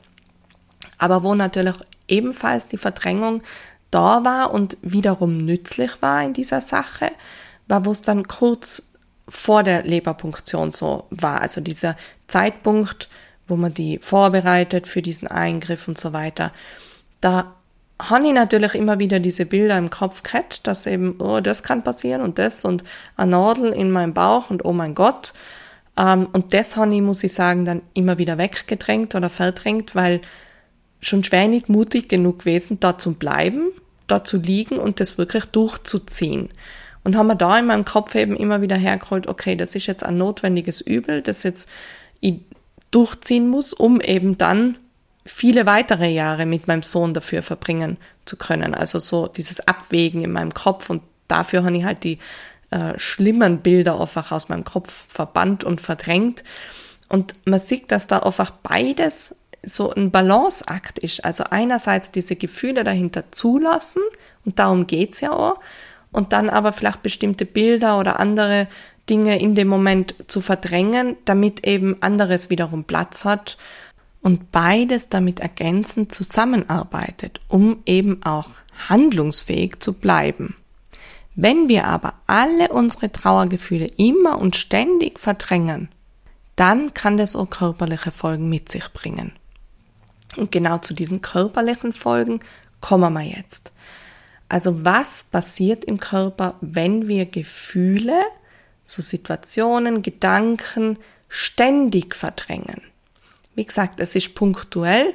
Aber 0.97 1.23
wo 1.23 1.33
natürlich 1.33 1.75
ebenfalls 2.09 2.67
die 2.67 2.77
Verdrängung 2.77 3.41
da 3.91 4.23
war 4.23 4.53
und 4.53 4.77
wiederum 4.81 5.37
nützlich 5.37 6.01
war 6.01 6.23
in 6.23 6.33
dieser 6.33 6.61
Sache, 6.61 7.11
war, 7.67 7.85
wo 7.85 7.91
es 7.91 8.01
dann 8.01 8.27
kurz 8.27 8.93
vor 9.27 9.63
der 9.63 9.83
Leberpunktion 9.83 10.71
so 10.71 11.05
war. 11.09 11.41
Also 11.41 11.61
dieser 11.61 11.95
Zeitpunkt, 12.27 13.09
wo 13.47 13.55
man 13.55 13.73
die 13.73 13.99
vorbereitet 13.99 14.87
für 14.87 15.01
diesen 15.01 15.27
Eingriff 15.27 15.87
und 15.87 15.97
so 15.97 16.13
weiter. 16.13 16.51
Da 17.21 17.55
habe 18.01 18.27
ich 18.27 18.33
natürlich 18.33 18.75
immer 18.75 18.99
wieder 18.99 19.19
diese 19.19 19.45
Bilder 19.45 19.77
im 19.77 19.89
Kopf 19.89 20.23
gehabt, 20.23 20.65
dass 20.67 20.87
eben, 20.87 21.19
oh, 21.19 21.41
das 21.41 21.63
kann 21.63 21.83
passieren 21.83 22.21
und 22.21 22.39
das 22.39 22.63
und 22.63 22.83
eine 23.17 23.31
Nadel 23.31 23.71
in 23.73 23.91
meinem 23.91 24.13
Bauch 24.13 24.49
und 24.49 24.63
oh 24.65 24.73
mein 24.73 24.95
Gott. 24.95 25.33
Ähm, 25.97 26.27
und 26.31 26.53
das 26.53 26.77
habe 26.77 26.95
ich, 26.95 27.01
muss 27.01 27.23
ich 27.23 27.33
sagen, 27.33 27.65
dann 27.65 27.81
immer 27.93 28.17
wieder 28.17 28.37
weggedrängt 28.37 29.15
oder 29.15 29.29
verdrängt, 29.29 29.95
weil 29.95 30.21
schon 31.01 31.23
schwer 31.23 31.47
nicht 31.47 31.69
mutig 31.69 32.09
genug 32.09 32.39
gewesen, 32.39 32.79
da 32.79 32.97
zu 32.97 33.13
bleiben, 33.13 33.71
da 34.07 34.23
zu 34.23 34.37
liegen 34.37 34.77
und 34.77 34.99
das 34.99 35.17
wirklich 35.17 35.45
durchzuziehen. 35.45 36.49
Und 37.03 37.15
haben 37.15 37.27
wir 37.27 37.35
da 37.35 37.57
in 37.57 37.65
meinem 37.65 37.85
Kopf 37.85 38.15
eben 38.15 38.35
immer 38.35 38.61
wieder 38.61 38.75
hergeholt, 38.75 39.27
okay, 39.27 39.55
das 39.55 39.75
ist 39.75 39.87
jetzt 39.87 40.03
ein 40.03 40.17
notwendiges 40.17 40.81
Übel, 40.81 41.21
das 41.21 41.43
jetzt 41.43 41.69
ich 42.19 42.41
durchziehen 42.91 43.47
muss, 43.47 43.73
um 43.73 44.01
eben 44.01 44.37
dann 44.37 44.77
viele 45.25 45.65
weitere 45.65 46.09
Jahre 46.09 46.45
mit 46.45 46.67
meinem 46.67 46.81
Sohn 46.81 47.13
dafür 47.13 47.41
verbringen 47.41 47.97
zu 48.25 48.35
können. 48.35 48.73
Also 48.73 48.99
so 48.99 49.27
dieses 49.27 49.59
Abwägen 49.67 50.23
in 50.23 50.31
meinem 50.31 50.53
Kopf 50.53 50.89
und 50.89 51.03
dafür 51.27 51.63
habe 51.63 51.77
ich 51.77 51.85
halt 51.85 52.03
die 52.03 52.19
äh, 52.71 52.97
schlimmen 52.97 53.59
Bilder 53.59 53.99
einfach 53.99 54.31
aus 54.31 54.49
meinem 54.49 54.63
Kopf 54.63 55.05
verbannt 55.07 55.63
und 55.63 55.81
verdrängt. 55.81 56.43
Und 57.07 57.33
man 57.45 57.59
sieht, 57.59 57.91
dass 57.91 58.07
da 58.07 58.19
einfach 58.19 58.51
beides 58.51 59.35
so 59.65 59.91
ein 59.93 60.11
Balanceakt 60.11 60.99
ist. 60.99 61.25
Also 61.25 61.45
einerseits 61.49 62.11
diese 62.11 62.35
Gefühle 62.35 62.83
dahinter 62.83 63.31
zulassen, 63.31 64.01
und 64.45 64.59
darum 64.59 64.87
geht's 64.87 65.21
ja 65.21 65.31
auch, 65.31 65.59
und 66.11 66.33
dann 66.33 66.49
aber 66.49 66.73
vielleicht 66.73 67.03
bestimmte 67.03 67.45
Bilder 67.45 67.99
oder 67.99 68.19
andere 68.19 68.67
Dinge 69.09 69.39
in 69.39 69.55
dem 69.55 69.67
Moment 69.67 70.15
zu 70.27 70.41
verdrängen, 70.41 71.17
damit 71.25 71.65
eben 71.65 72.01
anderes 72.01 72.49
wiederum 72.49 72.83
Platz 72.83 73.25
hat 73.25 73.57
und 74.21 74.51
beides 74.51 75.09
damit 75.09 75.39
ergänzend 75.39 76.13
zusammenarbeitet, 76.13 77.39
um 77.47 77.81
eben 77.85 78.23
auch 78.23 78.49
handlungsfähig 78.87 79.79
zu 79.79 79.99
bleiben. 79.99 80.55
Wenn 81.35 81.69
wir 81.69 81.85
aber 81.85 82.15
alle 82.27 82.69
unsere 82.69 83.11
Trauergefühle 83.11 83.85
immer 83.97 84.39
und 84.39 84.55
ständig 84.55 85.19
verdrängen, 85.19 85.89
dann 86.55 86.93
kann 86.93 87.15
das 87.15 87.35
auch 87.35 87.49
körperliche 87.49 88.11
Folgen 88.11 88.49
mit 88.49 88.69
sich 88.69 88.91
bringen. 88.91 89.31
Und 90.37 90.51
genau 90.51 90.77
zu 90.77 90.93
diesen 90.93 91.21
körperlichen 91.21 91.93
Folgen 91.93 92.39
kommen 92.81 93.13
wir 93.13 93.23
jetzt. 93.23 93.71
Also 94.47 94.83
was 94.83 95.23
passiert 95.23 95.85
im 95.85 95.99
Körper, 95.99 96.55
wenn 96.61 97.07
wir 97.07 97.25
Gefühle 97.25 98.23
so 98.89 99.01
Situationen, 99.01 100.01
Gedanken 100.01 100.97
ständig 101.27 102.15
verdrängen. 102.15 102.81
Wie 103.55 103.65
gesagt, 103.65 103.99
es 103.99 104.15
ist 104.15 104.33
punktuell, 104.33 105.13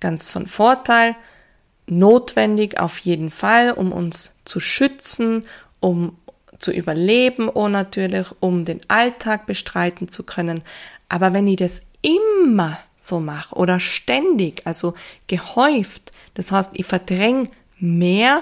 ganz 0.00 0.26
von 0.26 0.46
Vorteil, 0.46 1.14
notwendig 1.86 2.80
auf 2.80 2.98
jeden 2.98 3.30
Fall, 3.30 3.72
um 3.72 3.92
uns 3.92 4.40
zu 4.44 4.60
schützen, 4.60 5.44
um 5.80 6.16
zu 6.58 6.72
überleben, 6.72 7.48
oh 7.48 7.68
natürlich, 7.68 8.26
um 8.40 8.64
den 8.64 8.80
Alltag 8.88 9.46
bestreiten 9.46 10.08
zu 10.08 10.24
können. 10.24 10.62
Aber 11.08 11.32
wenn 11.34 11.46
ich 11.46 11.56
das 11.56 11.82
immer 12.02 12.78
so 13.00 13.20
mache 13.20 13.54
oder 13.54 13.80
ständig, 13.80 14.62
also 14.66 14.94
gehäuft, 15.26 16.12
das 16.34 16.52
heißt, 16.52 16.72
ich 16.74 16.86
verdränge 16.86 17.50
mehr, 17.78 18.40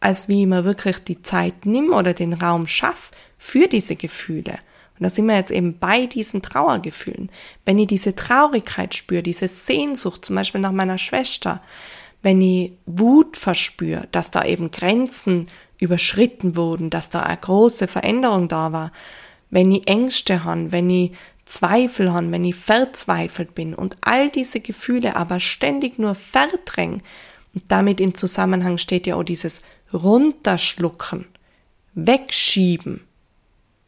als 0.00 0.28
wie 0.28 0.42
ich 0.42 0.46
mir 0.46 0.64
wirklich 0.64 0.98
die 0.98 1.22
Zeit 1.22 1.66
nimm 1.66 1.92
oder 1.92 2.14
den 2.14 2.32
Raum 2.32 2.66
schaff 2.66 3.10
für 3.38 3.68
diese 3.68 3.96
Gefühle. 3.96 4.58
Und 4.98 5.04
da 5.04 5.08
sind 5.08 5.26
wir 5.26 5.36
jetzt 5.36 5.50
eben 5.50 5.78
bei 5.78 6.06
diesen 6.06 6.42
Trauergefühlen. 6.42 7.30
Wenn 7.64 7.78
ich 7.78 7.86
diese 7.86 8.14
Traurigkeit 8.14 8.94
spüre, 8.94 9.22
diese 9.22 9.48
Sehnsucht, 9.48 10.24
zum 10.24 10.36
Beispiel 10.36 10.60
nach 10.60 10.72
meiner 10.72 10.98
Schwester, 10.98 11.62
wenn 12.22 12.42
ich 12.42 12.72
Wut 12.84 13.36
verspüre, 13.36 14.08
dass 14.12 14.30
da 14.30 14.44
eben 14.44 14.70
Grenzen 14.70 15.48
überschritten 15.78 16.54
wurden, 16.54 16.90
dass 16.90 17.08
da 17.08 17.22
eine 17.22 17.38
große 17.38 17.86
Veränderung 17.86 18.48
da 18.48 18.72
war, 18.72 18.92
wenn 19.48 19.72
ich 19.72 19.88
Ängste 19.88 20.44
habe, 20.44 20.70
wenn 20.70 20.90
ich 20.90 21.12
Zweifel 21.50 22.12
habe, 22.12 22.30
wenn 22.30 22.44
ich 22.44 22.54
verzweifelt 22.54 23.54
bin 23.54 23.74
und 23.74 23.96
all 24.00 24.30
diese 24.30 24.60
Gefühle 24.60 25.16
aber 25.16 25.40
ständig 25.40 25.98
nur 25.98 26.14
verdrängen, 26.14 27.02
und 27.52 27.64
damit 27.68 28.00
in 28.00 28.14
Zusammenhang 28.14 28.78
steht 28.78 29.06
ja 29.06 29.16
auch 29.16 29.24
dieses 29.24 29.62
Runterschlucken, 29.92 31.26
Wegschieben. 31.94 33.02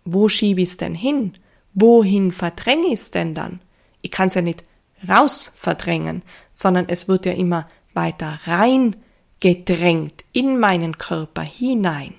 Wo 0.05 0.29
schiebe 0.29 0.63
ich 0.63 0.71
es 0.71 0.77
denn 0.77 0.97
hin? 0.97 1.35
Wohin 1.75 2.33
verdränge 2.33 2.89
ich 2.89 2.95
es 2.95 3.11
denn 3.13 3.35
dann? 3.35 3.61
Ich 4.01 4.11
kann 4.11 4.29
es 4.29 4.35
ja 4.35 4.43
nicht 4.43 4.65
raus 5.09 5.53
verdrängen, 5.55 6.23
sondern 6.53 6.89
es 6.89 7.07
wird 7.07 7.25
ja 7.25 7.33
immer 7.33 7.69
weiter 7.95 8.41
rein 8.47 8.97
gedrängt 9.39 10.25
in 10.33 10.59
meinen 10.59 10.99
Körper 10.99 11.43
hinein. 11.43 12.15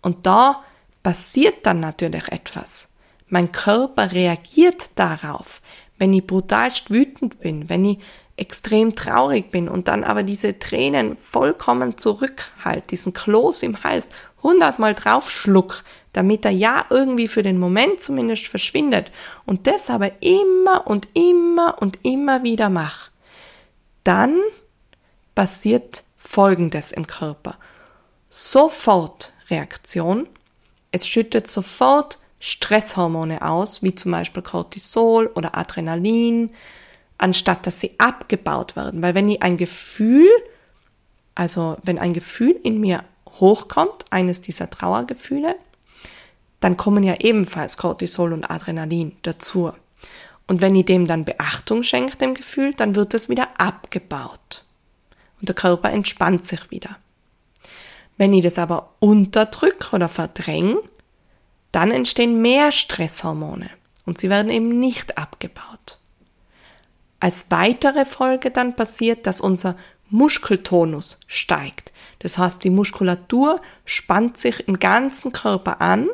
Und 0.00 0.26
da 0.26 0.62
passiert 1.02 1.66
dann 1.66 1.80
natürlich 1.80 2.28
etwas. 2.28 2.94
Mein 3.28 3.52
Körper 3.52 4.12
reagiert 4.12 4.90
darauf, 4.94 5.60
wenn 5.98 6.12
ich 6.12 6.26
brutalst 6.26 6.90
wütend 6.90 7.40
bin, 7.40 7.68
wenn 7.68 7.84
ich 7.84 7.98
extrem 8.36 8.94
traurig 8.94 9.50
bin 9.50 9.68
und 9.68 9.88
dann 9.88 10.04
aber 10.04 10.22
diese 10.22 10.58
Tränen 10.58 11.16
vollkommen 11.16 11.98
zurückhalt, 11.98 12.90
diesen 12.90 13.12
Kloß 13.12 13.64
im 13.64 13.82
Hals 13.82 14.10
hundertmal 14.42 14.94
draufschluck, 14.94 15.82
damit 16.12 16.44
er 16.44 16.52
ja 16.52 16.86
irgendwie 16.88 17.28
für 17.28 17.42
den 17.42 17.58
Moment 17.58 18.00
zumindest 18.00 18.46
verschwindet 18.46 19.10
und 19.44 19.66
das 19.66 19.90
aber 19.90 20.22
immer 20.22 20.86
und 20.86 21.08
immer 21.14 21.82
und 21.82 21.98
immer 22.04 22.44
wieder 22.44 22.70
mach, 22.70 23.10
dann 24.04 24.38
passiert 25.34 26.04
Folgendes 26.16 26.92
im 26.92 27.06
Körper. 27.06 27.58
Sofort 28.30 29.32
Reaktion. 29.50 30.28
Es 30.92 31.06
schüttet 31.06 31.50
sofort 31.50 32.18
Stresshormone 32.40 33.42
aus, 33.42 33.82
wie 33.82 33.94
zum 33.94 34.12
Beispiel 34.12 34.42
Cortisol 34.42 35.26
oder 35.34 35.56
Adrenalin, 35.56 36.50
anstatt 37.18 37.66
dass 37.66 37.80
sie 37.80 37.94
abgebaut 37.98 38.76
werden. 38.76 39.02
Weil 39.02 39.14
wenn 39.14 39.28
ich 39.28 39.42
ein 39.42 39.56
Gefühl, 39.56 40.28
also 41.34 41.76
wenn 41.82 41.98
ein 41.98 42.12
Gefühl 42.12 42.58
in 42.62 42.80
mir 42.80 43.04
hochkommt, 43.40 44.06
eines 44.10 44.40
dieser 44.40 44.70
Trauergefühle, 44.70 45.56
dann 46.60 46.76
kommen 46.76 47.04
ja 47.04 47.14
ebenfalls 47.20 47.76
Cortisol 47.76 48.32
und 48.32 48.50
Adrenalin 48.50 49.16
dazu. 49.22 49.72
Und 50.46 50.60
wenn 50.60 50.74
ich 50.74 50.86
dem 50.86 51.06
dann 51.06 51.24
Beachtung 51.24 51.82
schenke, 51.82 52.16
dem 52.16 52.34
Gefühl, 52.34 52.74
dann 52.74 52.94
wird 52.94 53.14
es 53.14 53.28
wieder 53.28 53.48
abgebaut. 53.58 54.64
Und 55.40 55.48
der 55.48 55.54
Körper 55.54 55.90
entspannt 55.90 56.46
sich 56.46 56.70
wieder. 56.70 56.96
Wenn 58.16 58.32
ich 58.32 58.42
das 58.42 58.58
aber 58.58 58.94
unterdrücke 58.98 59.94
oder 59.94 60.08
verdränge, 60.08 60.78
dann 61.78 61.92
entstehen 61.92 62.42
mehr 62.42 62.72
Stresshormone 62.72 63.70
und 64.04 64.18
sie 64.18 64.28
werden 64.28 64.50
eben 64.50 64.80
nicht 64.80 65.16
abgebaut. 65.16 65.98
Als 67.20 67.52
weitere 67.52 68.04
Folge 68.04 68.50
dann 68.50 68.74
passiert, 68.74 69.28
dass 69.28 69.40
unser 69.40 69.76
Muskeltonus 70.10 71.20
steigt. 71.28 71.92
Das 72.18 72.36
heißt, 72.36 72.64
die 72.64 72.70
Muskulatur 72.70 73.60
spannt 73.84 74.38
sich 74.38 74.66
im 74.66 74.80
ganzen 74.80 75.30
Körper 75.30 75.80
an. 75.80 76.08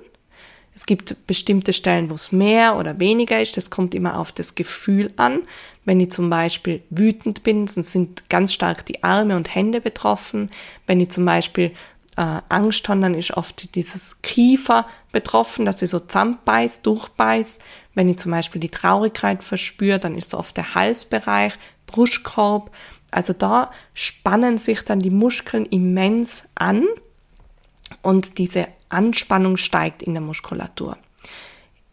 Es 0.74 0.84
gibt 0.84 1.26
bestimmte 1.26 1.72
Stellen, 1.72 2.10
wo 2.10 2.14
es 2.14 2.30
mehr 2.30 2.76
oder 2.76 3.00
weniger 3.00 3.40
ist. 3.40 3.56
Das 3.56 3.70
kommt 3.70 3.94
immer 3.94 4.18
auf 4.18 4.32
das 4.32 4.56
Gefühl 4.56 5.14
an. 5.16 5.44
Wenn 5.86 5.98
ich 5.98 6.12
zum 6.12 6.28
Beispiel 6.28 6.82
wütend 6.90 7.42
bin, 7.42 7.68
sind 7.68 8.28
ganz 8.28 8.52
stark 8.52 8.84
die 8.84 9.02
Arme 9.02 9.34
und 9.34 9.54
Hände 9.54 9.80
betroffen. 9.80 10.50
Wenn 10.86 11.00
ich 11.00 11.08
zum 11.08 11.24
Beispiel 11.24 11.72
äh, 12.16 12.40
Angst 12.48 12.88
habe, 12.88 13.00
dann 13.00 13.14
ist 13.14 13.36
oft 13.36 13.74
dieses 13.74 14.20
Kiefer 14.22 14.86
betroffen, 15.12 15.64
dass 15.64 15.82
ich 15.82 15.90
so 15.90 16.00
zusammenbeiß, 16.00 16.82
durchbeiß. 16.82 17.58
Wenn 17.94 18.08
ich 18.08 18.18
zum 18.18 18.32
Beispiel 18.32 18.60
die 18.60 18.70
Traurigkeit 18.70 19.42
verspüre, 19.44 19.98
dann 19.98 20.16
ist 20.16 20.28
es 20.28 20.34
oft 20.34 20.56
der 20.56 20.74
Halsbereich, 20.74 21.54
Brustkorb. 21.86 22.70
Also 23.10 23.32
da 23.32 23.70
spannen 23.94 24.58
sich 24.58 24.82
dann 24.82 25.00
die 25.00 25.10
Muskeln 25.10 25.66
immens 25.66 26.44
an 26.54 26.84
und 28.02 28.38
diese 28.38 28.66
Anspannung 28.88 29.56
steigt 29.56 30.02
in 30.02 30.14
der 30.14 30.22
Muskulatur. 30.22 30.96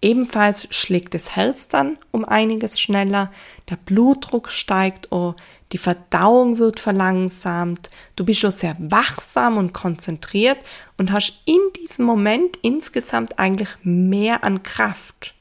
Ebenfalls 0.01 0.67
schlägt 0.71 1.13
das 1.13 1.35
Herz 1.35 1.67
dann 1.67 1.97
um 2.09 2.25
einiges 2.25 2.79
schneller, 2.79 3.31
der 3.69 3.75
Blutdruck 3.75 4.49
steigt, 4.49 5.11
oh, 5.11 5.35
die 5.71 5.77
Verdauung 5.77 6.57
wird 6.57 6.79
verlangsamt, 6.79 7.89
du 8.15 8.25
bist 8.25 8.41
schon 8.41 8.51
sehr 8.51 8.75
wachsam 8.79 9.57
und 9.57 9.73
konzentriert 9.73 10.57
und 10.97 11.11
hast 11.11 11.41
in 11.45 11.59
diesem 11.79 12.05
Moment 12.05 12.57
insgesamt 12.61 13.39
eigentlich 13.39 13.69
mehr 13.83 14.43
an 14.43 14.63
Kraft. 14.63 15.33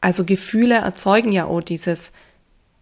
Also 0.00 0.24
Gefühle 0.24 0.76
erzeugen 0.76 1.32
ja 1.32 1.44
auch 1.44 1.60
dieses, 1.60 2.12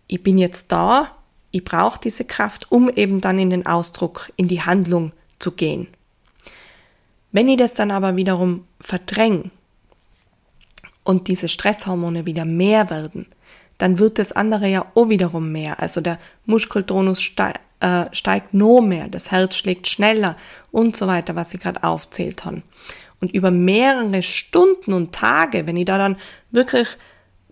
ich 0.06 0.22
bin 0.22 0.38
jetzt 0.38 0.70
da, 0.70 1.16
ich 1.50 1.64
brauche 1.64 2.00
diese 2.00 2.24
Kraft, 2.24 2.70
um 2.70 2.88
eben 2.88 3.20
dann 3.20 3.38
in 3.38 3.50
den 3.50 3.66
Ausdruck, 3.66 4.30
in 4.36 4.46
die 4.46 4.62
Handlung 4.62 5.12
zu 5.38 5.52
gehen. 5.52 5.88
Wenn 7.32 7.48
ich 7.48 7.56
das 7.56 7.74
dann 7.74 7.90
aber 7.90 8.16
wiederum 8.16 8.66
verdränge 8.80 9.50
und 11.02 11.28
diese 11.28 11.48
Stresshormone 11.48 12.26
wieder 12.26 12.44
mehr 12.44 12.88
werden, 12.90 13.26
dann 13.78 13.98
wird 13.98 14.18
das 14.18 14.32
andere 14.32 14.68
ja 14.68 14.86
auch 14.94 15.08
wiederum 15.08 15.52
mehr. 15.52 15.80
Also 15.80 16.00
der 16.00 16.18
Muskeltonus 16.44 17.20
ste 17.20 17.52
äh, 17.80 18.06
steigt 18.12 18.54
noch 18.54 18.80
mehr, 18.80 19.08
das 19.08 19.30
Herz 19.30 19.56
schlägt 19.56 19.86
schneller 19.86 20.36
und 20.72 20.96
so 20.96 21.06
weiter, 21.06 21.36
was 21.36 21.52
ich 21.52 21.60
gerade 21.60 21.82
aufzählt 21.82 22.44
habe. 22.44 22.62
Und 23.20 23.34
über 23.34 23.50
mehrere 23.50 24.22
Stunden 24.22 24.92
und 24.92 25.12
Tage, 25.12 25.66
wenn 25.66 25.76
ich 25.76 25.84
da 25.84 25.98
dann 25.98 26.16
wirklich 26.50 26.88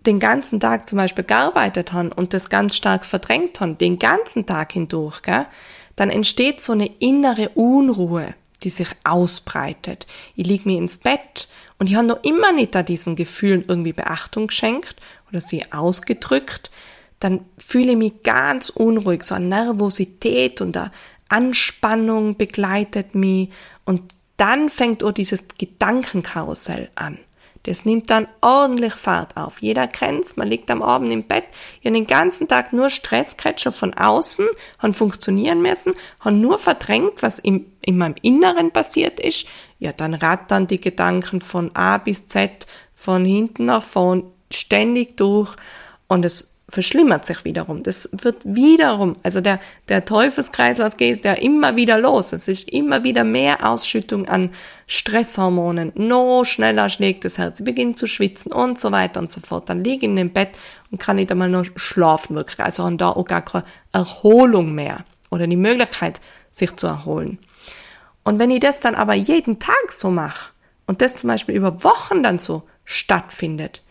den 0.05 0.19
ganzen 0.19 0.59
Tag 0.59 0.87
zum 0.87 0.97
Beispiel 0.97 1.23
gearbeitet 1.23 1.93
habe 1.93 2.13
und 2.13 2.33
das 2.33 2.49
ganz 2.49 2.75
stark 2.75 3.05
verdrängt 3.05 3.59
habe, 3.61 3.73
den 3.73 3.99
ganzen 3.99 4.45
Tag 4.45 4.73
hindurch, 4.73 5.21
gell, 5.21 5.47
dann 5.95 6.09
entsteht 6.09 6.61
so 6.61 6.73
eine 6.73 6.87
innere 6.99 7.49
Unruhe, 7.49 8.33
die 8.63 8.69
sich 8.69 8.89
ausbreitet. 9.03 10.05
Ich 10.35 10.45
lieg 10.45 10.65
mir 10.65 10.77
ins 10.77 10.97
Bett 10.97 11.47
und 11.77 11.89
ich 11.89 11.95
habe 11.95 12.07
noch 12.07 12.23
immer 12.23 12.51
nicht 12.51 12.75
da 12.75 12.83
diesen 12.83 13.15
Gefühlen 13.15 13.65
irgendwie 13.67 13.93
Beachtung 13.93 14.47
geschenkt 14.47 14.95
oder 15.29 15.41
sie 15.41 15.71
ausgedrückt, 15.71 16.71
dann 17.19 17.45
fühle 17.57 17.91
ich 17.91 17.97
mich 17.97 18.23
ganz 18.23 18.69
unruhig, 18.69 19.23
so 19.23 19.35
eine 19.35 19.47
Nervosität 19.47 20.61
und 20.61 20.77
eine 20.77 20.91
Anspannung 21.29 22.37
begleitet 22.37 23.15
mich 23.15 23.49
und 23.83 24.01
dann 24.37 24.69
fängt 24.69 25.03
auch 25.03 25.11
dieses 25.11 25.45
Gedankenkarussell 25.57 26.89
an. 26.95 27.19
Das 27.65 27.83
nimmt 27.83 28.11
dann 28.11 28.27
ordentlich 28.41 28.93
Fahrt 28.93 29.37
auf. 29.37 29.59
Jeder 29.59 29.87
kennt's, 29.87 30.35
man 30.35 30.47
liegt 30.47 30.69
am 30.69 30.83
Abend 30.83 31.11
im 31.11 31.23
Bett, 31.23 31.45
ja 31.81 31.89
den 31.89 32.05
ganzen 32.05 32.47
Tag 32.47 32.73
nur 32.73 32.91
Stress 32.91 33.35
schon 33.57 33.73
von 33.73 33.93
außen, 33.95 34.47
han 34.77 34.93
funktionieren 34.93 35.63
müssen, 35.63 35.93
han 36.19 36.39
nur 36.39 36.59
verdrängt, 36.59 37.23
was 37.23 37.39
im, 37.39 37.65
in 37.81 37.97
meinem 37.97 38.15
Inneren 38.21 38.71
passiert 38.71 39.19
ist. 39.19 39.47
Ja, 39.79 39.91
dann 39.91 40.13
rattern 40.13 40.67
die 40.67 40.79
Gedanken 40.79 41.41
von 41.41 41.75
A 41.75 41.97
bis 41.97 42.27
Z, 42.27 42.65
von 42.93 43.25
hinten 43.25 43.65
nach 43.65 43.83
vorn, 43.83 44.23
ständig 44.51 45.17
durch 45.17 45.55
und 46.07 46.23
es 46.23 46.55
verschlimmert 46.67 47.25
sich 47.25 47.45
wiederum. 47.45 47.83
Das 47.83 48.09
wird 48.11 48.37
wiederum, 48.43 49.13
also 49.23 49.39
der, 49.39 49.59
der 49.87 50.05
Teufelskreislauf 50.05 50.97
geht 50.97 51.23
ja 51.23 51.33
immer 51.33 51.75
wieder 51.75 51.99
los. 51.99 52.33
Es 52.33 52.47
ist 52.47 52.69
immer 52.71 53.03
wieder 53.03 53.23
mehr 53.23 53.69
Ausschüttung 53.69 54.27
an 54.27 54.49
Stresshormonen. 54.87 55.91
Noch 55.95 56.43
schneller 56.45 56.89
schlägt 56.89 57.23
das 57.23 57.37
Herz, 57.37 57.59
ich 57.59 57.65
beginne 57.65 57.93
zu 57.93 58.07
schwitzen 58.07 58.51
und 58.51 58.79
so 58.79 58.91
weiter 58.91 59.19
und 59.19 59.29
so 59.29 59.41
fort. 59.41 59.69
Dann 59.69 59.83
liege 59.83 60.05
ich 60.05 60.11
in 60.11 60.15
dem 60.15 60.31
Bett 60.31 60.57
und 60.91 60.99
kann 60.99 61.17
nicht 61.17 61.31
einmal 61.31 61.49
noch 61.49 61.65
schlafen 61.75 62.35
wirklich. 62.35 62.59
Also 62.59 62.83
haben 62.83 62.97
da 62.97 63.09
auch 63.09 63.25
gar 63.25 63.43
keine 63.43 63.65
Erholung 63.91 64.73
mehr 64.73 65.05
oder 65.29 65.45
die 65.47 65.55
Möglichkeit, 65.55 66.19
sich 66.49 66.75
zu 66.75 66.87
erholen. 66.87 67.37
Und 68.25 68.39
wenn 68.39 68.51
ich 68.51 68.59
das 68.59 68.81
dann 68.81 68.95
aber 68.95 69.13
jeden 69.13 69.59
Tag 69.59 69.91
so 69.91 70.09
mache, 70.09 70.51
und 70.87 71.01
das 71.01 71.15
zum 71.15 71.29
Beispiel 71.29 71.55
über 71.55 71.83
Wochen 71.83 72.21
dann 72.21 72.37
so 72.37 72.63
stattfindet, 72.83 73.81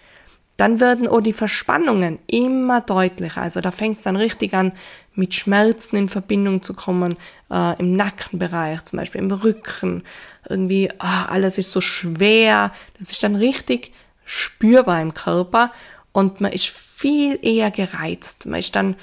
dann 0.56 0.78
werden 0.78 1.08
auch 1.08 1.20
die 1.20 1.32
Verspannungen 1.32 2.20
immer 2.28 2.80
deutlicher. 2.80 3.42
Also 3.42 3.60
da 3.60 3.72
fängt 3.72 3.96
es 3.96 4.02
dann 4.02 4.14
richtig 4.14 4.54
an, 4.54 4.72
mit 5.14 5.34
Schmerzen 5.34 5.96
in 5.96 6.08
Verbindung 6.08 6.62
zu 6.62 6.74
kommen, 6.74 7.16
äh, 7.50 7.78
im 7.80 7.96
Nackenbereich, 7.96 8.84
zum 8.84 9.00
Beispiel 9.00 9.20
im 9.20 9.30
Rücken. 9.30 10.04
Irgendwie, 10.48 10.90
oh, 11.00 11.26
alles 11.28 11.58
ist 11.58 11.72
so 11.72 11.80
schwer. 11.80 12.72
Das 12.98 13.10
ist 13.10 13.22
dann 13.22 13.34
richtig 13.34 13.92
spürbar 14.24 15.00
im 15.02 15.14
Körper 15.14 15.72
und 16.12 16.40
man 16.40 16.52
ist 16.52 16.68
viel 16.68 17.38
eher 17.42 17.72
gereizt. 17.72 18.46
Man 18.46 18.60
ist 18.60 18.76
dann 18.76 18.94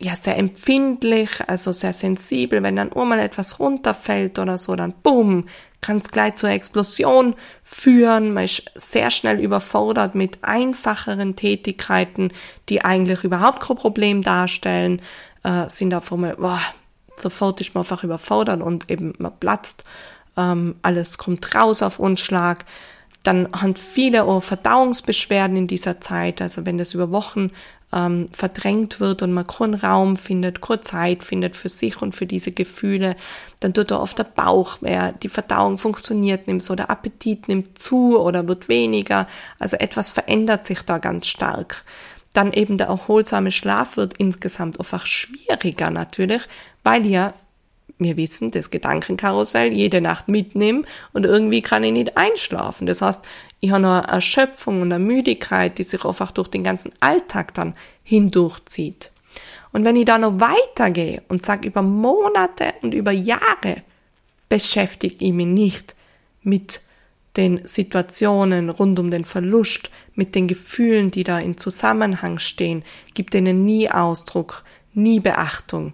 ja 0.00 0.14
sehr 0.16 0.36
empfindlich, 0.36 1.30
also 1.46 1.72
sehr 1.72 1.92
sensibel. 1.92 2.62
Wenn 2.62 2.76
dann 2.76 2.90
mal 2.94 3.18
etwas 3.18 3.58
runterfällt 3.60 4.38
oder 4.38 4.58
so, 4.58 4.76
dann 4.76 4.94
bumm, 5.02 5.46
kann 5.80 5.98
es 5.98 6.08
gleich 6.08 6.34
zur 6.34 6.50
Explosion 6.50 7.34
führen. 7.62 8.32
Man 8.32 8.44
ist 8.44 8.70
sehr 8.74 9.10
schnell 9.10 9.40
überfordert 9.40 10.14
mit 10.14 10.38
einfacheren 10.42 11.36
Tätigkeiten, 11.36 12.32
die 12.68 12.84
eigentlich 12.84 13.24
überhaupt 13.24 13.60
kein 13.60 13.76
Problem 13.76 14.22
darstellen, 14.22 15.02
äh, 15.44 15.68
sind 15.68 15.94
auf 15.94 16.12
einmal, 16.12 16.36
boah, 16.36 16.60
sofort 17.16 17.60
ist 17.60 17.74
man 17.74 17.82
einfach 17.82 18.04
überfordert 18.04 18.62
und 18.62 18.90
eben 18.90 19.14
man 19.18 19.38
platzt, 19.38 19.84
ähm, 20.36 20.76
alles 20.82 21.18
kommt 21.18 21.54
raus 21.54 21.82
auf 21.82 21.98
Unschlag. 21.98 22.64
Dann 23.24 23.48
haben 23.52 23.74
viele 23.74 24.24
auch 24.24 24.40
Verdauungsbeschwerden 24.42 25.56
in 25.56 25.66
dieser 25.66 26.00
Zeit, 26.00 26.40
also 26.40 26.64
wenn 26.66 26.78
das 26.78 26.94
über 26.94 27.10
Wochen 27.10 27.50
ähm, 27.92 28.28
verdrängt 28.32 29.00
wird 29.00 29.22
und 29.22 29.32
man 29.32 29.46
keinen 29.46 29.74
Raum 29.74 30.16
findet, 30.16 30.60
keine 30.60 30.80
Zeit 30.82 31.24
findet 31.24 31.56
für 31.56 31.68
sich 31.68 32.02
und 32.02 32.14
für 32.14 32.26
diese 32.26 32.52
Gefühle, 32.52 33.16
dann 33.60 33.72
tut 33.74 33.90
da 33.90 33.98
oft 33.98 34.18
der 34.18 34.24
Bauch 34.24 34.82
weh, 34.82 35.12
die 35.22 35.28
Verdauung 35.28 35.78
funktioniert 35.78 36.46
nicht 36.46 36.62
so, 36.62 36.74
der 36.74 36.90
Appetit 36.90 37.48
nimmt 37.48 37.78
zu 37.78 38.18
oder 38.18 38.46
wird 38.46 38.68
weniger, 38.68 39.26
also 39.58 39.76
etwas 39.76 40.10
verändert 40.10 40.66
sich 40.66 40.82
da 40.82 40.98
ganz 40.98 41.26
stark. 41.26 41.84
Dann 42.34 42.52
eben 42.52 42.76
der 42.76 42.88
erholsame 42.88 43.50
Schlaf 43.50 43.96
wird 43.96 44.14
insgesamt 44.18 44.78
einfach 44.78 45.06
schwieriger 45.06 45.90
natürlich, 45.90 46.42
weil 46.84 47.06
ja 47.06 47.32
wir 47.98 48.16
wissen, 48.16 48.50
das 48.50 48.70
Gedankenkarussell 48.70 49.72
jede 49.72 50.00
Nacht 50.00 50.28
mitnehmen 50.28 50.86
und 51.12 51.24
irgendwie 51.24 51.62
kann 51.62 51.84
ich 51.84 51.92
nicht 51.92 52.16
einschlafen. 52.16 52.86
Das 52.86 53.02
heißt, 53.02 53.24
ich 53.60 53.70
habe 53.70 53.86
eine 53.86 54.06
Erschöpfung 54.06 54.82
und 54.82 54.92
eine 54.92 55.04
Müdigkeit, 55.04 55.78
die 55.78 55.82
sich 55.82 56.04
einfach 56.04 56.30
durch 56.30 56.48
den 56.48 56.62
ganzen 56.62 56.92
Alltag 57.00 57.54
dann 57.54 57.74
hindurchzieht. 58.04 59.10
Und 59.72 59.84
wenn 59.84 59.96
ich 59.96 60.04
da 60.04 60.18
noch 60.18 60.40
weitergehe 60.40 61.22
und 61.28 61.44
sage, 61.44 61.68
über 61.68 61.82
Monate 61.82 62.74
und 62.82 62.94
über 62.94 63.12
Jahre 63.12 63.82
beschäftige 64.48 65.24
ich 65.24 65.32
mich 65.32 65.46
nicht 65.46 65.96
mit 66.42 66.80
den 67.36 67.66
Situationen 67.66 68.70
rund 68.70 68.98
um 68.98 69.10
den 69.10 69.24
Verlust, 69.24 69.90
mit 70.14 70.34
den 70.34 70.48
Gefühlen, 70.48 71.10
die 71.10 71.24
da 71.24 71.38
in 71.38 71.58
Zusammenhang 71.58 72.38
stehen, 72.38 72.82
gibt 73.14 73.34
denen 73.34 73.64
nie 73.64 73.90
Ausdruck, 73.90 74.64
nie 74.94 75.20
Beachtung, 75.20 75.92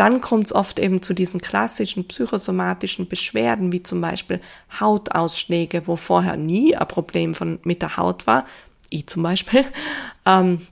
dann 0.00 0.22
kommt 0.22 0.46
es 0.46 0.54
oft 0.54 0.78
eben 0.78 1.02
zu 1.02 1.12
diesen 1.12 1.42
klassischen 1.42 2.08
psychosomatischen 2.08 3.06
Beschwerden, 3.06 3.70
wie 3.70 3.82
zum 3.82 4.00
Beispiel 4.00 4.40
Hautausschläge, 4.80 5.86
wo 5.86 5.96
vorher 5.96 6.38
nie 6.38 6.74
ein 6.74 6.88
Problem 6.88 7.34
von, 7.34 7.58
mit 7.64 7.82
der 7.82 7.98
Haut 7.98 8.26
war, 8.26 8.46
ich 8.88 9.06
zum 9.06 9.22
Beispiel, 9.22 9.62
ähm, 10.24 10.66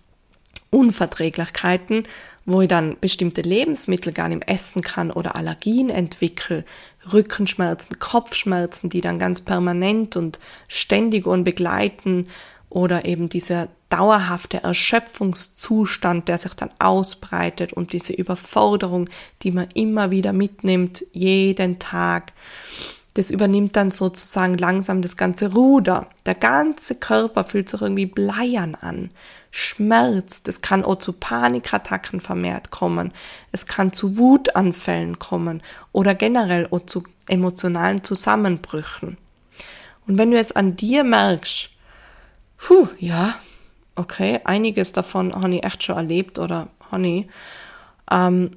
Unverträglichkeiten, 0.71 2.05
wo 2.47 2.63
ich 2.63 2.69
dann 2.69 2.97
bestimmte 2.99 3.43
Lebensmittel 3.43 4.15
gar 4.15 4.31
nicht 4.31 4.49
essen 4.49 4.81
kann 4.81 5.11
oder 5.11 5.37
Allergien 5.37 5.91
entwickle, 5.91 6.65
Rückenschmerzen, 7.13 7.99
Kopfschmerzen, 7.99 8.89
die 8.89 9.03
dann 9.03 9.19
ganz 9.19 9.43
permanent 9.43 10.17
und 10.17 10.39
ständig 10.69 11.27
und 11.27 11.45
begleiten. 11.45 12.29
Oder 12.71 13.05
eben 13.05 13.29
dieser 13.29 13.69
dauerhafte 13.89 14.63
Erschöpfungszustand, 14.63 16.29
der 16.29 16.39
sich 16.39 16.55
dann 16.55 16.71
ausbreitet 16.79 17.73
und 17.73 17.93
diese 17.93 18.13
Überforderung, 18.13 19.09
die 19.43 19.51
man 19.51 19.69
immer 19.75 20.11
wieder 20.11 20.33
mitnimmt, 20.33 21.05
jeden 21.13 21.79
Tag. 21.79 22.33
Das 23.15 23.31
übernimmt 23.31 23.75
dann 23.77 23.91
sozusagen 23.91 24.59
langsam 24.59 25.03
das 25.03 25.17
ganze 25.17 25.53
Ruder. 25.53 26.07
Der 26.27 26.35
ganze 26.35 26.95
Körper 26.95 27.45
fühlt 27.45 27.69
sich 27.69 27.81
irgendwie 27.81 28.07
bleiern 28.07 28.75
an. 28.75 29.11
Schmerz, 29.51 30.43
das 30.43 30.61
kann 30.61 30.85
auch 30.85 30.99
zu 30.99 31.15
Panikattacken 31.15 32.21
vermehrt 32.21 32.71
kommen. 32.71 33.13
Es 33.51 33.67
kann 33.67 33.93
zu 33.93 34.19
Wutanfällen 34.19 35.19
kommen 35.19 35.63
oder 35.93 36.15
generell 36.15 36.69
auch 36.71 36.85
zu 36.87 37.03
emotionalen 37.27 38.05
Zusammenbrüchen. 38.05 39.17
Und 40.07 40.19
wenn 40.19 40.31
du 40.31 40.37
jetzt 40.37 40.57
an 40.57 40.77
dir 40.77 41.03
merkst, 41.03 41.71
puh, 42.59 42.89
ja, 42.99 43.37
okay, 43.99 44.41
einiges 44.45 44.93
davon 44.93 45.35
habe 45.35 45.57
ich 45.57 45.65
echt 45.65 45.83
schon 45.83 45.97
erlebt 45.97 46.39
oder 46.39 46.69
Honey, 46.91 47.29
ähm, 48.11 48.57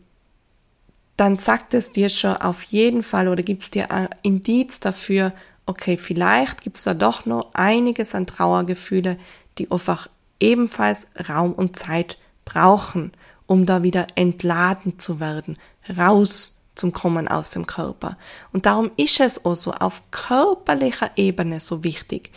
dann 1.17 1.37
sagt 1.37 1.73
es 1.73 1.91
dir 1.91 2.09
schon 2.09 2.37
auf 2.37 2.63
jeden 2.63 3.03
Fall 3.03 3.27
oder 3.27 3.43
gibt 3.43 3.63
es 3.63 3.71
dir 3.71 3.91
ein 3.91 4.09
Indiz 4.21 4.79
dafür, 4.79 5.33
okay, 5.65 5.97
vielleicht 5.97 6.61
gibt 6.61 6.77
es 6.77 6.83
da 6.83 6.93
doch 6.93 7.25
noch 7.25 7.49
einiges 7.53 8.15
an 8.15 8.25
Trauergefühle, 8.25 9.17
die 9.57 9.69
einfach 9.69 10.07
ebenfalls 10.39 11.07
Raum 11.29 11.53
und 11.53 11.77
Zeit 11.77 12.17
brauchen, 12.45 13.11
um 13.45 13.65
da 13.65 13.83
wieder 13.83 14.07
entladen 14.15 14.97
zu 14.97 15.19
werden, 15.19 15.57
raus 15.97 16.63
zum 16.75 16.93
Kommen 16.93 17.27
aus 17.27 17.51
dem 17.51 17.67
Körper. 17.67 18.17
Und 18.51 18.65
darum 18.65 18.91
ist 18.97 19.19
es 19.19 19.45
auch 19.45 19.55
so 19.55 19.73
auf 19.73 20.01
körperlicher 20.09 21.11
Ebene 21.15 21.59
so 21.59 21.83
wichtig, 21.83 22.31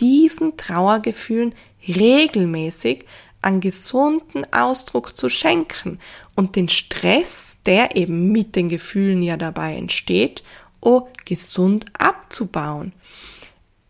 diesen 0.00 0.56
Trauergefühlen 0.56 1.54
regelmäßig 1.88 3.04
einen 3.42 3.60
gesunden 3.60 4.44
Ausdruck 4.52 5.16
zu 5.16 5.28
schenken 5.28 6.00
und 6.34 6.56
den 6.56 6.68
Stress, 6.68 7.58
der 7.64 7.96
eben 7.96 8.32
mit 8.32 8.56
den 8.56 8.68
Gefühlen 8.68 9.22
ja 9.22 9.36
dabei 9.36 9.76
entsteht, 9.76 10.42
auch 10.80 11.08
gesund 11.24 11.86
abzubauen. 11.98 12.92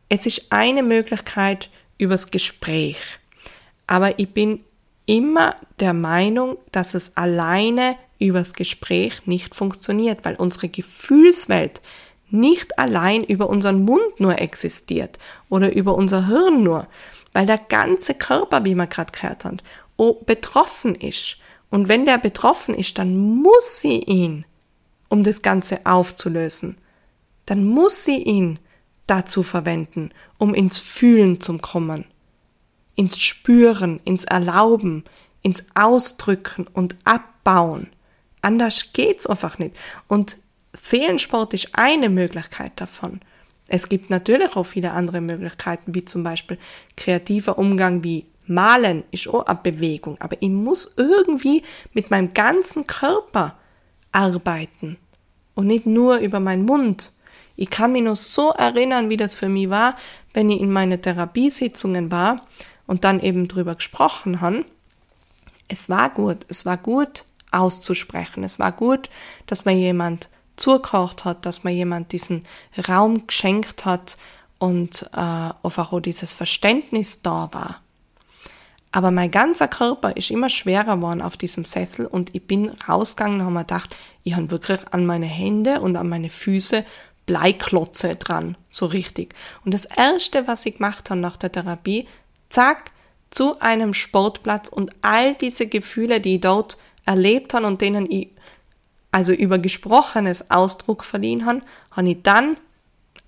Es 0.09 0.27
ist 0.27 0.47
eine 0.51 0.83
Möglichkeit 0.83 1.71
übers 1.99 2.31
Gespräch. 2.31 2.99
Aber 3.87 4.19
ich 4.19 4.31
bin 4.31 4.61
immer 5.07 5.57
der 5.81 5.95
Meinung, 5.95 6.59
dass 6.73 6.95
es 6.95 7.17
alleine 7.17 7.97
übers 8.19 8.53
Gespräch 8.53 9.27
nicht 9.27 9.55
funktioniert, 9.55 10.25
weil 10.25 10.37
unsere 10.37 10.69
Gefühlswelt 10.69 11.81
nicht 12.29 12.79
allein 12.79 13.23
über 13.23 13.49
unseren 13.49 13.85
Mund 13.85 14.19
nur 14.19 14.41
existiert 14.41 15.19
oder 15.49 15.75
über 15.75 15.95
unser 15.95 16.27
Hirn 16.27 16.63
nur, 16.63 16.89
weil 17.33 17.47
der 17.47 17.59
ganze 17.59 18.15
Körper, 18.15 18.65
wie 18.65 18.75
man 18.75 18.89
gerade 18.89 19.13
gehört 19.13 19.45
hat, 19.45 19.63
oh, 19.97 20.15
betroffen 20.25 20.95
ist. 20.95 21.39
Und 21.71 21.89
wenn 21.89 22.07
der 22.07 22.19
betroffen 22.19 22.75
ist, 22.75 22.99
dann 22.99 23.17
muss 23.17 23.81
sie 23.81 23.99
ihn, 24.01 24.45
um 25.09 25.23
das 25.23 25.43
Ganze 25.43 25.85
aufzulösen, 25.85 26.79
dann 27.47 27.65
muss 27.65 28.05
sie 28.05 28.23
ihn 28.23 28.59
dazu 29.07 29.43
verwenden, 29.43 30.11
um 30.39 30.55
ins 30.55 30.79
Fühlen 30.79 31.41
zu 31.41 31.59
kommen, 31.59 32.05
ins 32.95 33.21
Spüren, 33.21 34.01
ins 34.05 34.25
Erlauben, 34.25 35.05
ins 35.43 35.65
Ausdrücken 35.75 36.67
und 36.73 36.97
Abbauen. 37.05 37.89
Anders 38.43 38.93
geht's 38.93 39.27
einfach 39.27 39.59
nicht. 39.59 39.77
Und 40.09 40.39
Seelensport 40.73 41.55
ist 41.55 41.71
eine 41.73 42.09
Möglichkeit 42.09 42.73
davon. 42.77 43.21
Es 43.69 43.89
gibt 43.89 44.11
natürlich 44.11 44.55
auch 44.57 44.65
viele 44.65 44.93
andere 44.93 45.21
Möglichkeiten, 45.21 45.95
wie 45.95 46.05
zum 46.05 46.23
Beispiel 46.23 46.59
kreativer 46.97 47.59
Umgang 47.59 48.05
wie 48.05 48.27
Malen 48.47 49.03
ist 49.11 49.29
auch 49.29 49.47
eine 49.47 49.59
Bewegung, 49.61 50.17
aber 50.21 50.37
ich 50.41 50.51
muss 50.51 50.95
irgendwie 50.97 51.63
mit 51.93 52.11
meinem 52.11 52.33
ganzen 52.33 52.87
Körper 52.87 53.57
arbeiten 54.13 54.99
und 55.55 55.67
nicht 55.67 55.87
nur 55.87 56.19
über 56.19 56.39
meinen 56.39 56.65
Mund. 56.65 57.13
Ich 57.57 57.71
kann 57.71 57.93
mich 57.93 58.03
nur 58.03 58.17
so 58.17 58.51
erinnern, 58.51 59.11
wie 59.11 59.17
das 59.17 59.35
für 59.35 59.49
mich 59.49 59.71
war, 59.71 59.97
wenn 60.33 60.51
ich 60.51 60.61
in 60.61 60.71
meine 60.71 61.01
Therapiesitzungen 61.01 62.13
war 62.13 62.47
und 62.87 63.05
dann 63.05 63.19
eben 63.19 63.49
drüber 63.49 63.75
gesprochen 63.75 64.41
habe. 64.41 64.65
Es 65.67 65.89
war 65.89 66.11
gut, 66.11 66.47
es 66.49 66.65
war 66.65 66.77
gut 66.77 67.25
auszusprechen, 67.51 68.45
es 68.45 68.59
war 68.59 68.73
gut, 68.73 69.11
dass 69.47 69.65
mir 69.65 69.75
jemand 69.75 70.29
zugekocht 70.57 71.25
hat, 71.25 71.47
dass 71.47 71.65
mir 71.65 71.73
jemand 71.73 72.13
diesen 72.13 72.43
Raum 72.89 73.27
geschenkt 73.27 73.85
hat 73.85 74.17
und 74.59 75.09
äh, 75.13 75.17
einfach 75.63 75.93
auch 75.93 76.01
dieses 76.01 76.33
Verständnis 76.33 77.23
da 77.23 77.49
war. 77.53 77.81
Aber 78.93 79.11
mein 79.11 79.31
ganzer 79.31 79.69
Körper 79.69 80.17
ist 80.17 80.31
immer 80.31 80.49
schwerer 80.49 80.97
geworden 80.97 81.21
auf 81.21 81.37
diesem 81.37 81.67
Sessel 81.67 82.07
und 82.07 82.35
ich 82.35 82.47
bin 82.47 82.71
rausgegangen 82.89 83.41
und 83.41 83.47
habe 83.47 83.55
mir 83.55 83.61
gedacht, 83.61 83.95
ich 84.25 84.35
habe 84.35 84.51
wirklich 84.51 84.81
an 84.91 85.05
meine 85.05 85.27
Hände 85.27 85.81
und 85.81 85.97
an 85.97 86.09
meine 86.09 86.31
Füße 86.31 86.85
Bleiklotze 87.27 88.15
dran, 88.17 88.57
so 88.71 88.87
richtig. 88.87 89.35
Und 89.65 89.75
das 89.75 89.85
erste, 89.85 90.47
was 90.47 90.65
ich 90.65 90.77
gemacht 90.77 91.11
habe 91.11 91.21
nach 91.21 91.37
der 91.37 91.53
Therapie, 91.53 92.09
zack, 92.49 92.93
zu 93.31 93.61
einem 93.61 93.93
Sportplatz 93.93 94.69
und 94.69 94.93
all 95.03 95.35
diese 95.35 95.67
Gefühle, 95.67 96.21
die 96.21 96.37
ich 96.37 96.41
dort 96.41 96.79
erlebt 97.05 97.53
habe 97.53 97.67
und 97.67 97.81
denen 97.81 98.11
ich 98.11 98.31
also 99.17 99.33
über 99.33 99.59
gesprochenes 99.59 100.51
Ausdruck 100.51 101.03
verliehen 101.03 101.47
habe, 101.47 101.63
habe 101.91 102.11
ich 102.11 102.23
dann 102.23 102.59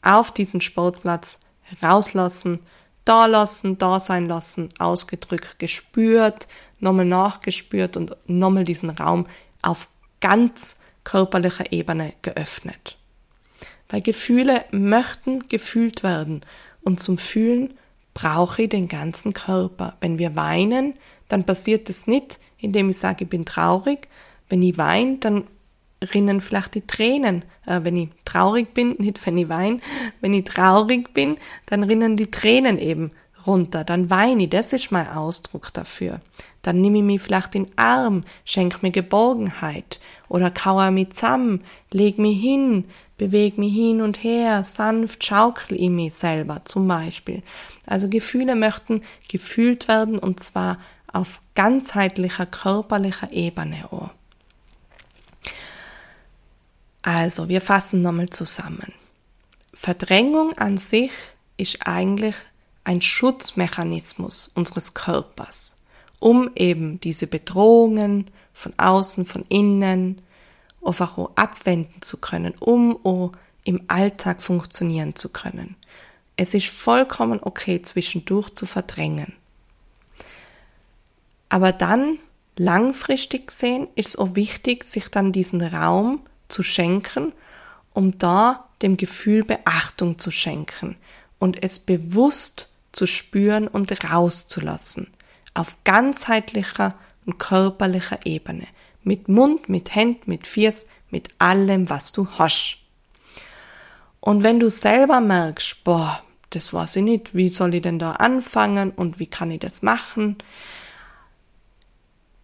auf 0.03 0.31
diesen 0.33 0.61
Sportplatz 0.61 1.41
rauslassen, 1.83 2.59
da 3.07 3.25
lassen, 3.25 3.79
da 3.79 3.99
sein 3.99 4.29
lassen, 4.29 4.69
ausgedrückt, 4.79 5.59
gespürt, 5.59 6.47
nochmal 6.79 7.07
nachgespürt 7.07 7.97
und 7.97 8.15
nochmal 8.27 8.65
diesen 8.65 8.91
Raum 8.91 9.27
auf 9.63 9.89
ganz 10.21 10.81
körperlicher 11.05 11.73
Ebene 11.73 12.13
geöffnet. 12.21 12.99
Weil 13.89 14.03
Gefühle 14.03 14.67
möchten 14.71 15.49
gefühlt 15.49 16.03
werden 16.03 16.43
und 16.83 17.01
zum 17.01 17.17
Fühlen 17.17 17.73
brauche 18.13 18.65
ich 18.65 18.69
den 18.69 18.89
ganzen 18.89 19.33
Körper. 19.33 19.97
Wenn 20.03 20.19
wir 20.19 20.37
weinen, 20.37 20.93
dann 21.29 21.45
passiert 21.45 21.89
es 21.89 22.07
nicht, 22.07 22.39
indem 22.59 22.91
ich 22.91 22.99
sage, 22.99 23.25
ich 23.25 23.31
bin 23.31 23.47
traurig. 23.47 24.09
Wenn 24.51 24.63
ich 24.63 24.77
weine, 24.77 25.17
dann 25.17 25.45
rinnen 26.15 26.41
vielleicht 26.41 26.75
die 26.75 26.87
Tränen. 26.87 27.45
Äh, 27.67 27.81
wenn 27.83 27.97
ich 27.97 28.09
traurig 28.25 28.75
bin, 28.75 28.97
nicht 28.99 29.25
wenn 29.27 29.39
ich 29.39 29.49
weine, 29.49 29.81
wenn 30.21 30.35
ich 30.35 30.45
traurig 30.45 31.13
bin, 31.15 31.37
dann 31.67 31.83
rinnen 31.83 32.17
die 32.17 32.31
Tränen 32.31 32.79
eben 32.79 33.11
runter. 33.47 33.85
Dann 33.85 34.11
weine 34.11 34.45
ich, 34.45 34.51
das 34.51 34.73
ist 34.73 34.93
mein 34.93 35.09
Ausdruck 35.09 35.73
dafür. 35.73 36.21
Dann 36.63 36.81
nehme 36.81 36.99
ich 36.99 37.05
mich 37.05 37.23
vielleicht 37.23 37.55
in 37.55 37.67
den 37.67 37.79
Arm, 37.79 38.23
schenke 38.45 38.79
mir 38.83 38.91
Geborgenheit 38.91 40.01
oder 40.29 40.51
kauere 40.51 40.91
mich 40.91 41.11
zusammen, 41.11 41.65
leg 41.93 42.19
mich 42.19 42.41
hin, 42.41 42.85
bewege 43.17 43.61
mich 43.61 43.75
hin 43.75 44.01
und 44.01 44.23
her, 44.23 44.65
sanft 44.65 45.25
schaukel 45.25 45.81
ich 45.81 45.91
mich 45.91 46.15
selber 46.15 46.63
zum 46.65 46.87
Beispiel. 46.87 47.43
Also 47.87 48.09
Gefühle 48.09 48.55
möchten 48.55 49.03
gefühlt 49.29 49.89
werden 49.89 50.19
und 50.19 50.41
zwar 50.43 50.79
auf 51.13 51.41
ganzheitlicher 51.55 52.47
körperlicher 52.47 53.33
Ebene 53.33 53.89
auch. 53.91 54.11
Also, 57.11 57.49
wir 57.49 57.63
fassen 57.63 58.03
nochmal 58.03 58.29
zusammen. 58.29 58.93
Verdrängung 59.73 60.53
an 60.59 60.77
sich 60.77 61.11
ist 61.57 61.79
eigentlich 61.87 62.35
ein 62.85 63.01
Schutzmechanismus 63.01 64.49
unseres 64.55 64.93
Körpers, 64.93 65.77
um 66.19 66.51
eben 66.55 67.01
diese 67.01 67.27
Bedrohungen 67.27 68.31
von 68.53 68.79
außen, 68.79 69.25
von 69.25 69.47
innen 69.49 70.21
einfach 70.85 71.17
auch 71.17 71.31
abwenden 71.35 72.03
zu 72.03 72.19
können, 72.19 72.53
um 72.61 73.03
auch 73.07 73.33
im 73.65 73.81
Alltag 73.89 74.43
funktionieren 74.43 75.15
zu 75.15 75.31
können. 75.31 75.77
Es 76.37 76.53
ist 76.53 76.67
vollkommen 76.67 77.41
okay, 77.43 77.81
zwischendurch 77.81 78.51
zu 78.51 78.67
verdrängen. 78.67 79.33
Aber 81.49 81.73
dann, 81.73 82.19
langfristig 82.59 83.47
gesehen, 83.47 83.89
ist 83.95 84.09
es 84.09 84.17
auch 84.17 84.35
wichtig, 84.35 84.85
sich 84.85 85.09
dann 85.09 85.33
diesen 85.33 85.63
Raum 85.63 86.21
zu 86.49 86.63
schenken, 86.63 87.33
um 87.93 88.19
da 88.19 88.69
dem 88.83 88.97
Gefühl 88.97 89.45
Beachtung 89.45 90.19
zu 90.19 90.31
schenken 90.31 90.97
und 91.39 91.63
es 91.63 91.79
bewusst 91.79 92.69
zu 92.93 93.07
spüren 93.07 93.69
und 93.69 93.93
rauszulassen. 94.05 95.13
Auf 95.55 95.77
ganzheitlicher 95.85 96.95
und 97.27 97.39
körperlicher 97.39 98.21
Ebene. 98.25 98.67
Mit 99.03 99.29
Mund, 99.29 99.69
mit 99.69 99.95
Händ, 99.95 100.29
mit 100.29 100.47
Fies, 100.47 100.87
mit 101.11 101.29
allem, 101.39 101.91
was 101.91 102.13
du 102.13 102.29
hast. 102.39 102.79
Und 104.21 104.43
wenn 104.43 104.61
du 104.61 104.71
selber 104.71 105.21
merkst, 105.21 105.83
boah, 105.85 106.23
das 106.51 106.73
weiß 106.73 106.97
ich 106.97 107.03
nicht, 107.03 107.35
wie 107.35 107.49
soll 107.49 107.75
ich 107.75 107.83
denn 107.83 107.99
da 107.99 108.13
anfangen 108.13 108.91
und 108.91 109.19
wie 109.19 109.27
kann 109.27 109.51
ich 109.51 109.61
das 109.61 109.83
machen? 109.83 110.37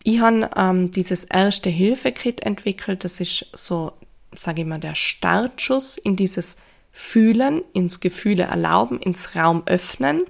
Ich 0.06 0.20
habe 0.20 0.50
ähm, 0.54 0.90
dieses 0.90 1.24
erste 1.24 1.70
Hilfe-Kit 1.70 2.42
entwickelt. 2.42 3.04
Das 3.04 3.20
ist 3.20 3.46
so, 3.54 3.94
sage 4.36 4.60
ich 4.60 4.68
mal, 4.68 4.78
der 4.78 4.94
Startschuss 4.94 5.96
in 5.96 6.14
dieses 6.14 6.56
Fühlen, 6.92 7.62
ins 7.72 8.00
Gefühle 8.00 8.42
erlauben, 8.44 9.00
ins 9.00 9.34
Raum 9.34 9.62
öffnen, 9.64 10.24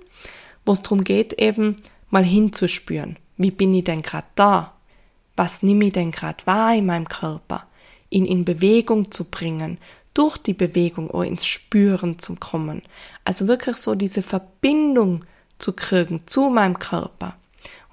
wo 0.64 0.72
es 0.72 0.82
darum 0.82 1.02
geht, 1.02 1.32
eben 1.34 1.74
mal 2.08 2.24
hinzuspüren. 2.24 3.18
Wie 3.36 3.50
bin 3.50 3.74
ich 3.74 3.82
denn 3.82 4.02
gerade 4.02 4.28
da? 4.36 4.74
Was 5.34 5.64
nehme 5.64 5.86
ich 5.86 5.92
denn 5.92 6.12
gerade 6.12 6.46
wahr 6.46 6.76
in 6.76 6.86
meinem 6.86 7.08
Körper? 7.08 7.66
Ihn 8.10 8.26
in 8.26 8.44
Bewegung 8.44 9.10
zu 9.10 9.24
bringen, 9.24 9.78
durch 10.14 10.38
die 10.38 10.54
Bewegung 10.54 11.10
auch 11.10 11.22
ins 11.22 11.46
Spüren 11.46 12.20
zu 12.20 12.36
kommen. 12.36 12.82
Also 13.24 13.48
wirklich 13.48 13.76
so 13.78 13.96
diese 13.96 14.22
Verbindung 14.22 15.24
zu 15.58 15.72
kriegen 15.72 16.28
zu 16.28 16.48
meinem 16.48 16.78
Körper. 16.78 17.36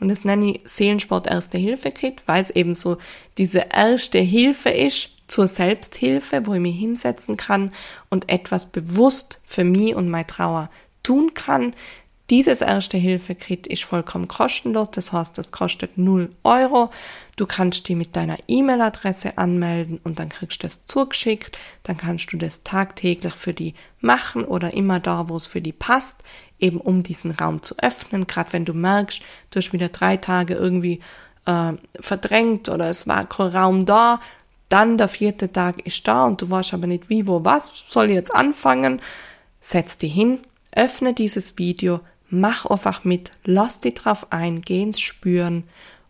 Und 0.01 0.09
das 0.09 0.25
nenne 0.25 0.51
ich 0.51 0.61
Seelensport 0.65 1.27
Erste 1.27 1.59
Hilfe 1.59 1.91
Kit, 1.91 2.23
weil 2.25 2.41
es 2.41 2.49
eben 2.49 2.73
so 2.73 2.97
diese 3.37 3.67
erste 3.73 4.17
Hilfe 4.17 4.69
ist 4.69 5.11
zur 5.27 5.47
Selbsthilfe, 5.47 6.45
wo 6.45 6.55
ich 6.55 6.59
mich 6.59 6.75
hinsetzen 6.77 7.37
kann 7.37 7.71
und 8.09 8.27
etwas 8.29 8.65
bewusst 8.65 9.39
für 9.45 9.63
mich 9.63 9.95
und 9.95 10.09
meine 10.09 10.25
Trauer 10.27 10.69
tun 11.03 11.33
kann. 11.35 11.75
Dieses 12.31 12.61
Erste 12.61 12.97
Hilfe 12.97 13.35
Kit 13.35 13.67
ist 13.67 13.83
vollkommen 13.83 14.27
kostenlos, 14.27 14.89
das 14.89 15.11
heißt, 15.11 15.37
das 15.37 15.51
kostet 15.51 15.97
0 15.97 16.31
Euro. 16.43 16.89
Du 17.35 17.45
kannst 17.45 17.89
die 17.89 17.95
mit 17.95 18.15
deiner 18.15 18.37
E-Mail-Adresse 18.47 19.37
anmelden 19.37 19.99
und 20.03 20.17
dann 20.17 20.29
kriegst 20.29 20.63
du 20.63 20.67
das 20.67 20.85
zugeschickt. 20.85 21.57
Dann 21.83 21.97
kannst 21.97 22.31
du 22.31 22.37
das 22.37 22.63
tagtäglich 22.63 23.33
für 23.33 23.53
die 23.53 23.75
machen 23.99 24.45
oder 24.45 24.73
immer 24.73 24.99
da, 24.99 25.27
wo 25.27 25.35
es 25.35 25.45
für 25.45 25.61
die 25.61 25.73
passt 25.73 26.23
eben 26.61 26.79
um 26.79 27.03
diesen 27.03 27.31
Raum 27.31 27.61
zu 27.63 27.75
öffnen, 27.79 28.27
gerade 28.27 28.53
wenn 28.53 28.65
du 28.65 28.73
merkst, 28.73 29.21
du 29.49 29.57
hast 29.57 29.73
wieder 29.73 29.89
drei 29.89 30.15
Tage 30.15 30.53
irgendwie 30.53 31.01
äh, 31.45 31.73
verdrängt 31.99 32.69
oder 32.69 32.87
es 32.87 33.07
war 33.07 33.25
kein 33.27 33.47
Raum 33.47 33.85
da, 33.85 34.21
dann 34.69 34.97
der 34.97 35.09
vierte 35.09 35.51
Tag 35.51 35.85
ist 35.85 36.07
da 36.07 36.25
und 36.25 36.41
du 36.41 36.49
weißt 36.49 36.73
aber 36.73 36.87
nicht 36.87 37.09
wie, 37.09 37.27
wo, 37.27 37.43
was, 37.43 37.85
soll 37.89 38.11
jetzt 38.11 38.33
anfangen, 38.33 39.01
setz 39.59 39.97
dich 39.97 40.13
hin, 40.13 40.39
öffne 40.71 41.13
dieses 41.13 41.57
Video, 41.57 41.99
mach 42.31 42.65
einfach 42.65 43.03
mit, 43.03 43.31
lass 43.43 43.79
dich 43.79 43.93
drauf 43.95 44.27
ein, 44.31 44.61
geh 44.61 44.81
ins 44.81 44.99
Spüren 44.99 45.63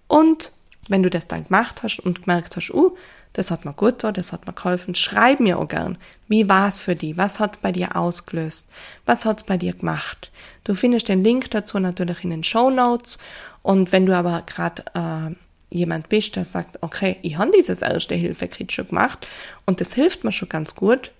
und 0.07 0.51
wenn 0.89 1.03
du 1.03 1.10
das 1.10 1.27
dann 1.27 1.45
gemacht 1.45 1.84
hast 1.84 1.99
und 1.99 2.23
gemerkt 2.23 2.55
hast, 2.55 2.73
uh, 2.73 2.95
das 3.34 3.49
hat 3.49 3.63
mir 3.63 3.73
gut 3.73 3.93
getan, 3.93 4.13
das 4.13 4.34
hat 4.34 4.45
mir 4.45 4.53
geholfen. 4.53 4.93
Schreib 4.93 5.39
mir 5.39 5.57
auch 5.57 5.67
gern, 5.67 5.97
wie 6.27 6.49
war's 6.49 6.77
für 6.77 6.95
dich? 6.95 7.15
Was 7.17 7.39
hat's 7.39 7.60
bei 7.60 7.71
dir 7.71 7.95
ausgelöst? 7.95 8.67
Was 9.05 9.23
hat's 9.23 9.43
bei 9.43 9.57
dir 9.57 9.73
gemacht? 9.73 10.31
Du 10.65 10.73
findest 10.73 11.07
den 11.07 11.23
Link 11.23 11.49
dazu 11.51 11.79
natürlich 11.79 12.23
in 12.23 12.31
den 12.31 12.43
Show 12.43 12.69
Notes. 12.69 13.19
Und 13.62 13.91
wenn 13.93 14.05
du 14.05 14.17
aber 14.17 14.43
gerade 14.45 14.84
äh, 14.93 15.36
jemand 15.73 16.10
bist, 16.10 16.36
der 16.36 16.43
sagt, 16.43 16.79
okay, 16.81 17.17
ich 17.21 17.38
habe 17.38 17.51
dieses 17.55 17.81
erste 17.81 18.15
Hilfe-Kit 18.15 18.73
schon 18.73 18.89
gemacht 18.89 19.25
und 19.65 19.79
das 19.79 19.93
hilft 19.93 20.25
mir 20.25 20.34
schon 20.34 20.49
ganz 20.49 20.75
gut, 20.75 21.12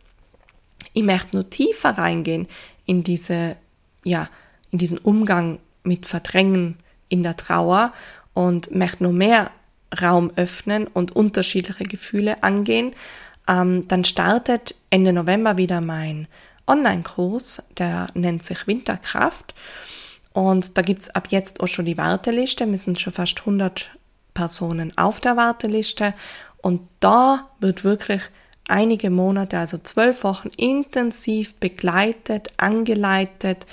ich 0.94 1.04
möchte 1.04 1.38
nur 1.38 1.50
tiefer 1.50 1.98
reingehen 1.98 2.48
in 2.86 3.04
diese, 3.04 3.56
ja, 4.04 4.28
in 4.72 4.78
diesen 4.78 4.98
Umgang 4.98 5.60
mit 5.84 6.06
Verdrängen 6.06 6.78
in 7.10 7.24
der 7.24 7.38
Trauer 7.38 7.94
und 8.34 8.74
möchte 8.74 9.04
nur 9.04 9.14
mehr 9.14 9.52
Raum 10.02 10.32
öffnen 10.36 10.88
und 10.88 11.16
unterschiedliche 11.16 11.84
Gefühle 11.84 12.44
angehen, 12.44 12.94
ähm, 13.48 13.88
dann 13.88 14.04
startet 14.04 14.76
Ende 14.90 15.14
November 15.14 15.58
wieder 15.58 15.82
mein 15.82 16.28
Online-Kurs, 16.68 17.64
der 17.78 18.08
nennt 18.14 18.44
sich 18.44 18.68
Winterkraft. 18.68 19.54
Und 20.34 20.78
da 20.78 20.82
gibt's 20.82 21.10
ab 21.10 21.28
jetzt 21.32 21.60
auch 21.60 21.68
schon 21.68 21.86
die 21.86 21.98
Warteliste. 21.98 22.70
Wir 22.70 22.78
sind 22.78 23.02
schon 23.02 23.12
fast 23.12 23.40
100 23.40 23.90
Personen 24.34 24.98
auf 24.98 25.20
der 25.20 25.36
Warteliste. 25.36 26.14
Und 26.62 26.88
da 27.02 27.50
wird 27.60 27.84
wirklich 27.84 28.22
einige 28.68 29.10
Monate, 29.10 29.58
also 29.58 29.78
zwölf 29.80 30.24
Wochen 30.24 30.50
intensiv 30.56 31.56
begleitet, 31.56 32.54
angeleitet, 32.56 33.66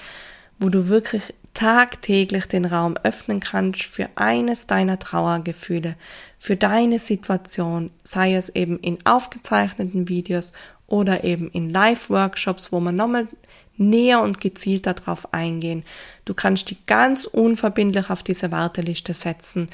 wo 0.59 0.68
du 0.68 0.88
wirklich 0.88 1.35
tagtäglich 1.55 2.47
den 2.47 2.64
Raum 2.64 2.97
öffnen 3.03 3.40
kannst 3.40 3.83
für 3.83 4.09
eines 4.14 4.66
deiner 4.66 4.99
Trauergefühle, 4.99 5.97
für 6.38 6.57
deine 6.57 6.99
Situation, 6.99 7.90
sei 8.05 8.35
es 8.35 8.49
eben 8.51 8.79
in 8.79 8.99
aufgezeichneten 9.05 10.09
Videos 10.09 10.53
oder 10.87 11.25
eben 11.25 11.51
in 11.51 11.71
Live-Workshops, 11.71 12.71
wo 12.71 12.81
man 12.81 12.94
nochmal 12.94 13.27
näher 13.77 14.23
und 14.23 14.40
gezielter 14.40 14.94
darauf 14.94 15.33
eingehen. 15.33 15.85
Du 16.25 16.35
kannst 16.35 16.71
dich 16.71 16.87
ganz 16.87 17.25
unverbindlich 17.25 18.11
auf 18.11 18.23
diese 18.23 18.53
Warteliste 18.53 19.14
setzen 19.14 19.68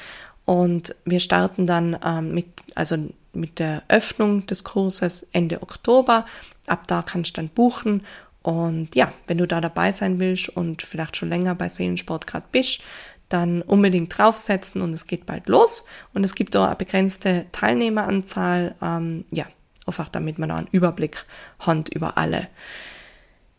und 0.45 0.95
wir 1.05 1.21
starten 1.21 1.67
dann 1.67 1.99
ähm, 2.05 2.35
mit, 2.35 2.47
also 2.75 2.97
mit 3.33 3.59
der 3.59 3.83
Öffnung 3.89 4.47
des 4.47 4.65
Kurses 4.65 5.27
Ende 5.33 5.63
Oktober. 5.63 6.27
Ab 6.67 6.87
da 6.87 7.03
kannst 7.03 7.37
du 7.37 7.41
dann 7.41 7.49
buchen 7.49 8.03
und 8.45 8.95
ja, 8.95 9.11
wenn 9.27 9.39
du 9.39 9.47
da 9.47 9.63
dabei 9.63 9.93
sein 9.93 10.21
willst 10.21 10.51
und 10.51 10.83
vielleicht 10.83 11.17
schon 11.17 11.31
länger 11.31 11.55
bei 11.55 11.71
Seelensport 11.71 12.27
gerade 12.27 12.45
bist, 12.53 12.83
dann 13.31 13.63
unbedingt 13.63 14.17
draufsetzen 14.17 14.83
und 14.83 14.93
es 14.93 15.07
geht 15.07 15.25
bald 15.25 15.49
los. 15.49 15.87
Und 16.13 16.25
es 16.25 16.35
gibt 16.35 16.55
auch 16.55 16.67
eine 16.67 16.77
begrenzte 16.77 17.47
Teilnehmeranzahl, 17.53 18.75
ähm, 18.83 19.25
ja, 19.31 19.47
einfach 19.87 20.11
damit 20.11 20.39
man 20.39 20.51
da 20.51 20.57
einen 20.57 20.69
Überblick 20.73 21.25
hat 21.59 21.89
über 21.89 22.19
alle. 22.19 22.49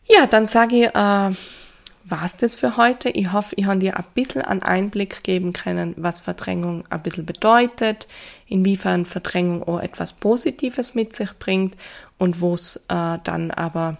Ja, 0.04 0.28
dann 0.28 0.46
sage 0.46 0.76
ich, 0.76 0.86
äh, 0.86 1.34
war's 2.04 2.36
das 2.36 2.54
für 2.54 2.76
heute. 2.76 3.08
Ich 3.08 3.32
hoffe, 3.32 3.56
ich 3.58 3.66
habe 3.66 3.80
dir 3.80 3.96
ein 3.96 4.04
bisschen 4.14 4.42
einen 4.42 4.62
Einblick 4.62 5.24
geben 5.24 5.52
können, 5.52 5.94
was 5.96 6.20
Verdrängung 6.20 6.84
ein 6.90 7.02
bisschen 7.02 7.26
bedeutet, 7.26 8.06
inwiefern 8.46 9.04
Verdrängung 9.04 9.64
auch 9.64 9.80
etwas 9.80 10.12
Positives 10.12 10.94
mit 10.94 11.12
sich 11.12 11.32
bringt 11.40 11.76
und 12.18 12.40
wo 12.40 12.54
es 12.54 12.76
äh, 12.88 13.18
dann 13.24 13.50
aber 13.50 13.98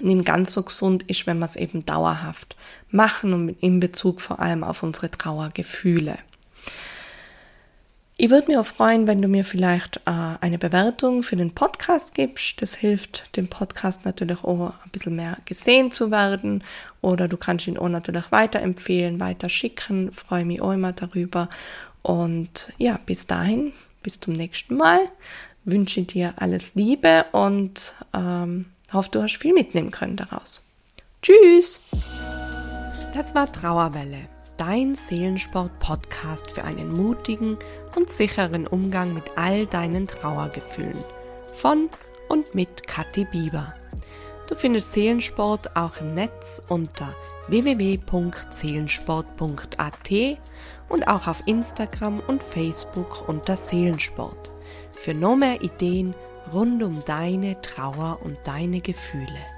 nicht 0.00 0.24
ganz 0.24 0.52
so 0.52 0.62
gesund 0.62 1.04
ist, 1.04 1.26
wenn 1.26 1.38
wir 1.38 1.46
es 1.46 1.56
eben 1.56 1.84
dauerhaft 1.84 2.56
machen 2.90 3.32
und 3.32 3.48
in 3.60 3.80
Bezug 3.80 4.20
vor 4.20 4.40
allem 4.40 4.64
auf 4.64 4.82
unsere 4.82 5.10
Trauergefühle. 5.10 6.18
Ich 8.20 8.30
würde 8.30 8.48
mich 8.48 8.56
auch 8.58 8.66
freuen, 8.66 9.06
wenn 9.06 9.22
du 9.22 9.28
mir 9.28 9.44
vielleicht 9.44 9.98
äh, 9.98 10.10
eine 10.40 10.58
Bewertung 10.58 11.22
für 11.22 11.36
den 11.36 11.54
Podcast 11.54 12.14
gibst. 12.14 12.60
Das 12.60 12.74
hilft 12.74 13.36
dem 13.36 13.46
Podcast 13.46 14.04
natürlich 14.04 14.42
auch 14.42 14.72
ein 14.84 14.90
bisschen 14.90 15.14
mehr 15.14 15.38
gesehen 15.44 15.92
zu 15.92 16.10
werden. 16.10 16.64
Oder 17.00 17.28
du 17.28 17.36
kannst 17.36 17.68
ihn 17.68 17.78
auch 17.78 17.88
natürlich 17.88 18.32
weiterempfehlen, 18.32 19.20
weiter 19.20 19.48
schicken. 19.48 20.10
Freue 20.12 20.44
mich 20.44 20.60
auch 20.60 20.72
immer 20.72 20.92
darüber. 20.92 21.48
Und 22.02 22.72
ja, 22.76 22.98
bis 23.06 23.28
dahin, 23.28 23.72
bis 24.02 24.18
zum 24.18 24.32
nächsten 24.32 24.76
Mal. 24.76 24.98
Wünsche 25.64 26.02
dir 26.02 26.34
alles 26.38 26.74
Liebe 26.74 27.26
und 27.30 27.94
ähm, 28.12 28.64
hoffe, 28.94 29.10
du 29.10 29.22
hast 29.22 29.36
viel 29.36 29.54
mitnehmen 29.54 29.90
können 29.90 30.16
daraus. 30.16 30.64
Tschüss! 31.22 31.80
Das 33.14 33.34
war 33.34 33.50
Trauerwelle 33.50 34.28
dein 34.58 34.94
Seelensport-Podcast 34.96 36.50
für 36.50 36.64
einen 36.64 36.92
mutigen 36.92 37.56
und 37.96 38.10
sicheren 38.10 38.66
Umgang 38.66 39.14
mit 39.14 39.30
all 39.36 39.64
deinen 39.66 40.08
Trauergefühlen. 40.08 40.98
Von 41.54 41.88
und 42.28 42.54
mit 42.54 42.86
Kathi 42.86 43.24
Bieber. 43.24 43.72
Du 44.48 44.56
findest 44.56 44.92
Seelensport 44.92 45.74
auch 45.76 45.98
im 46.00 46.14
Netz 46.14 46.60
unter 46.68 47.14
www.seelensport.at 47.48 50.10
und 50.88 51.08
auch 51.08 51.26
auf 51.26 51.42
Instagram 51.46 52.20
und 52.26 52.42
Facebook 52.42 53.28
unter 53.28 53.56
Seelensport. 53.56 54.52
Für 54.92 55.14
noch 55.14 55.36
mehr 55.36 55.62
Ideen 55.62 56.14
rund 56.52 56.82
um 56.82 57.02
deine 57.04 57.60
Trauer 57.60 58.18
und 58.22 58.38
deine 58.44 58.80
Gefühle. 58.80 59.57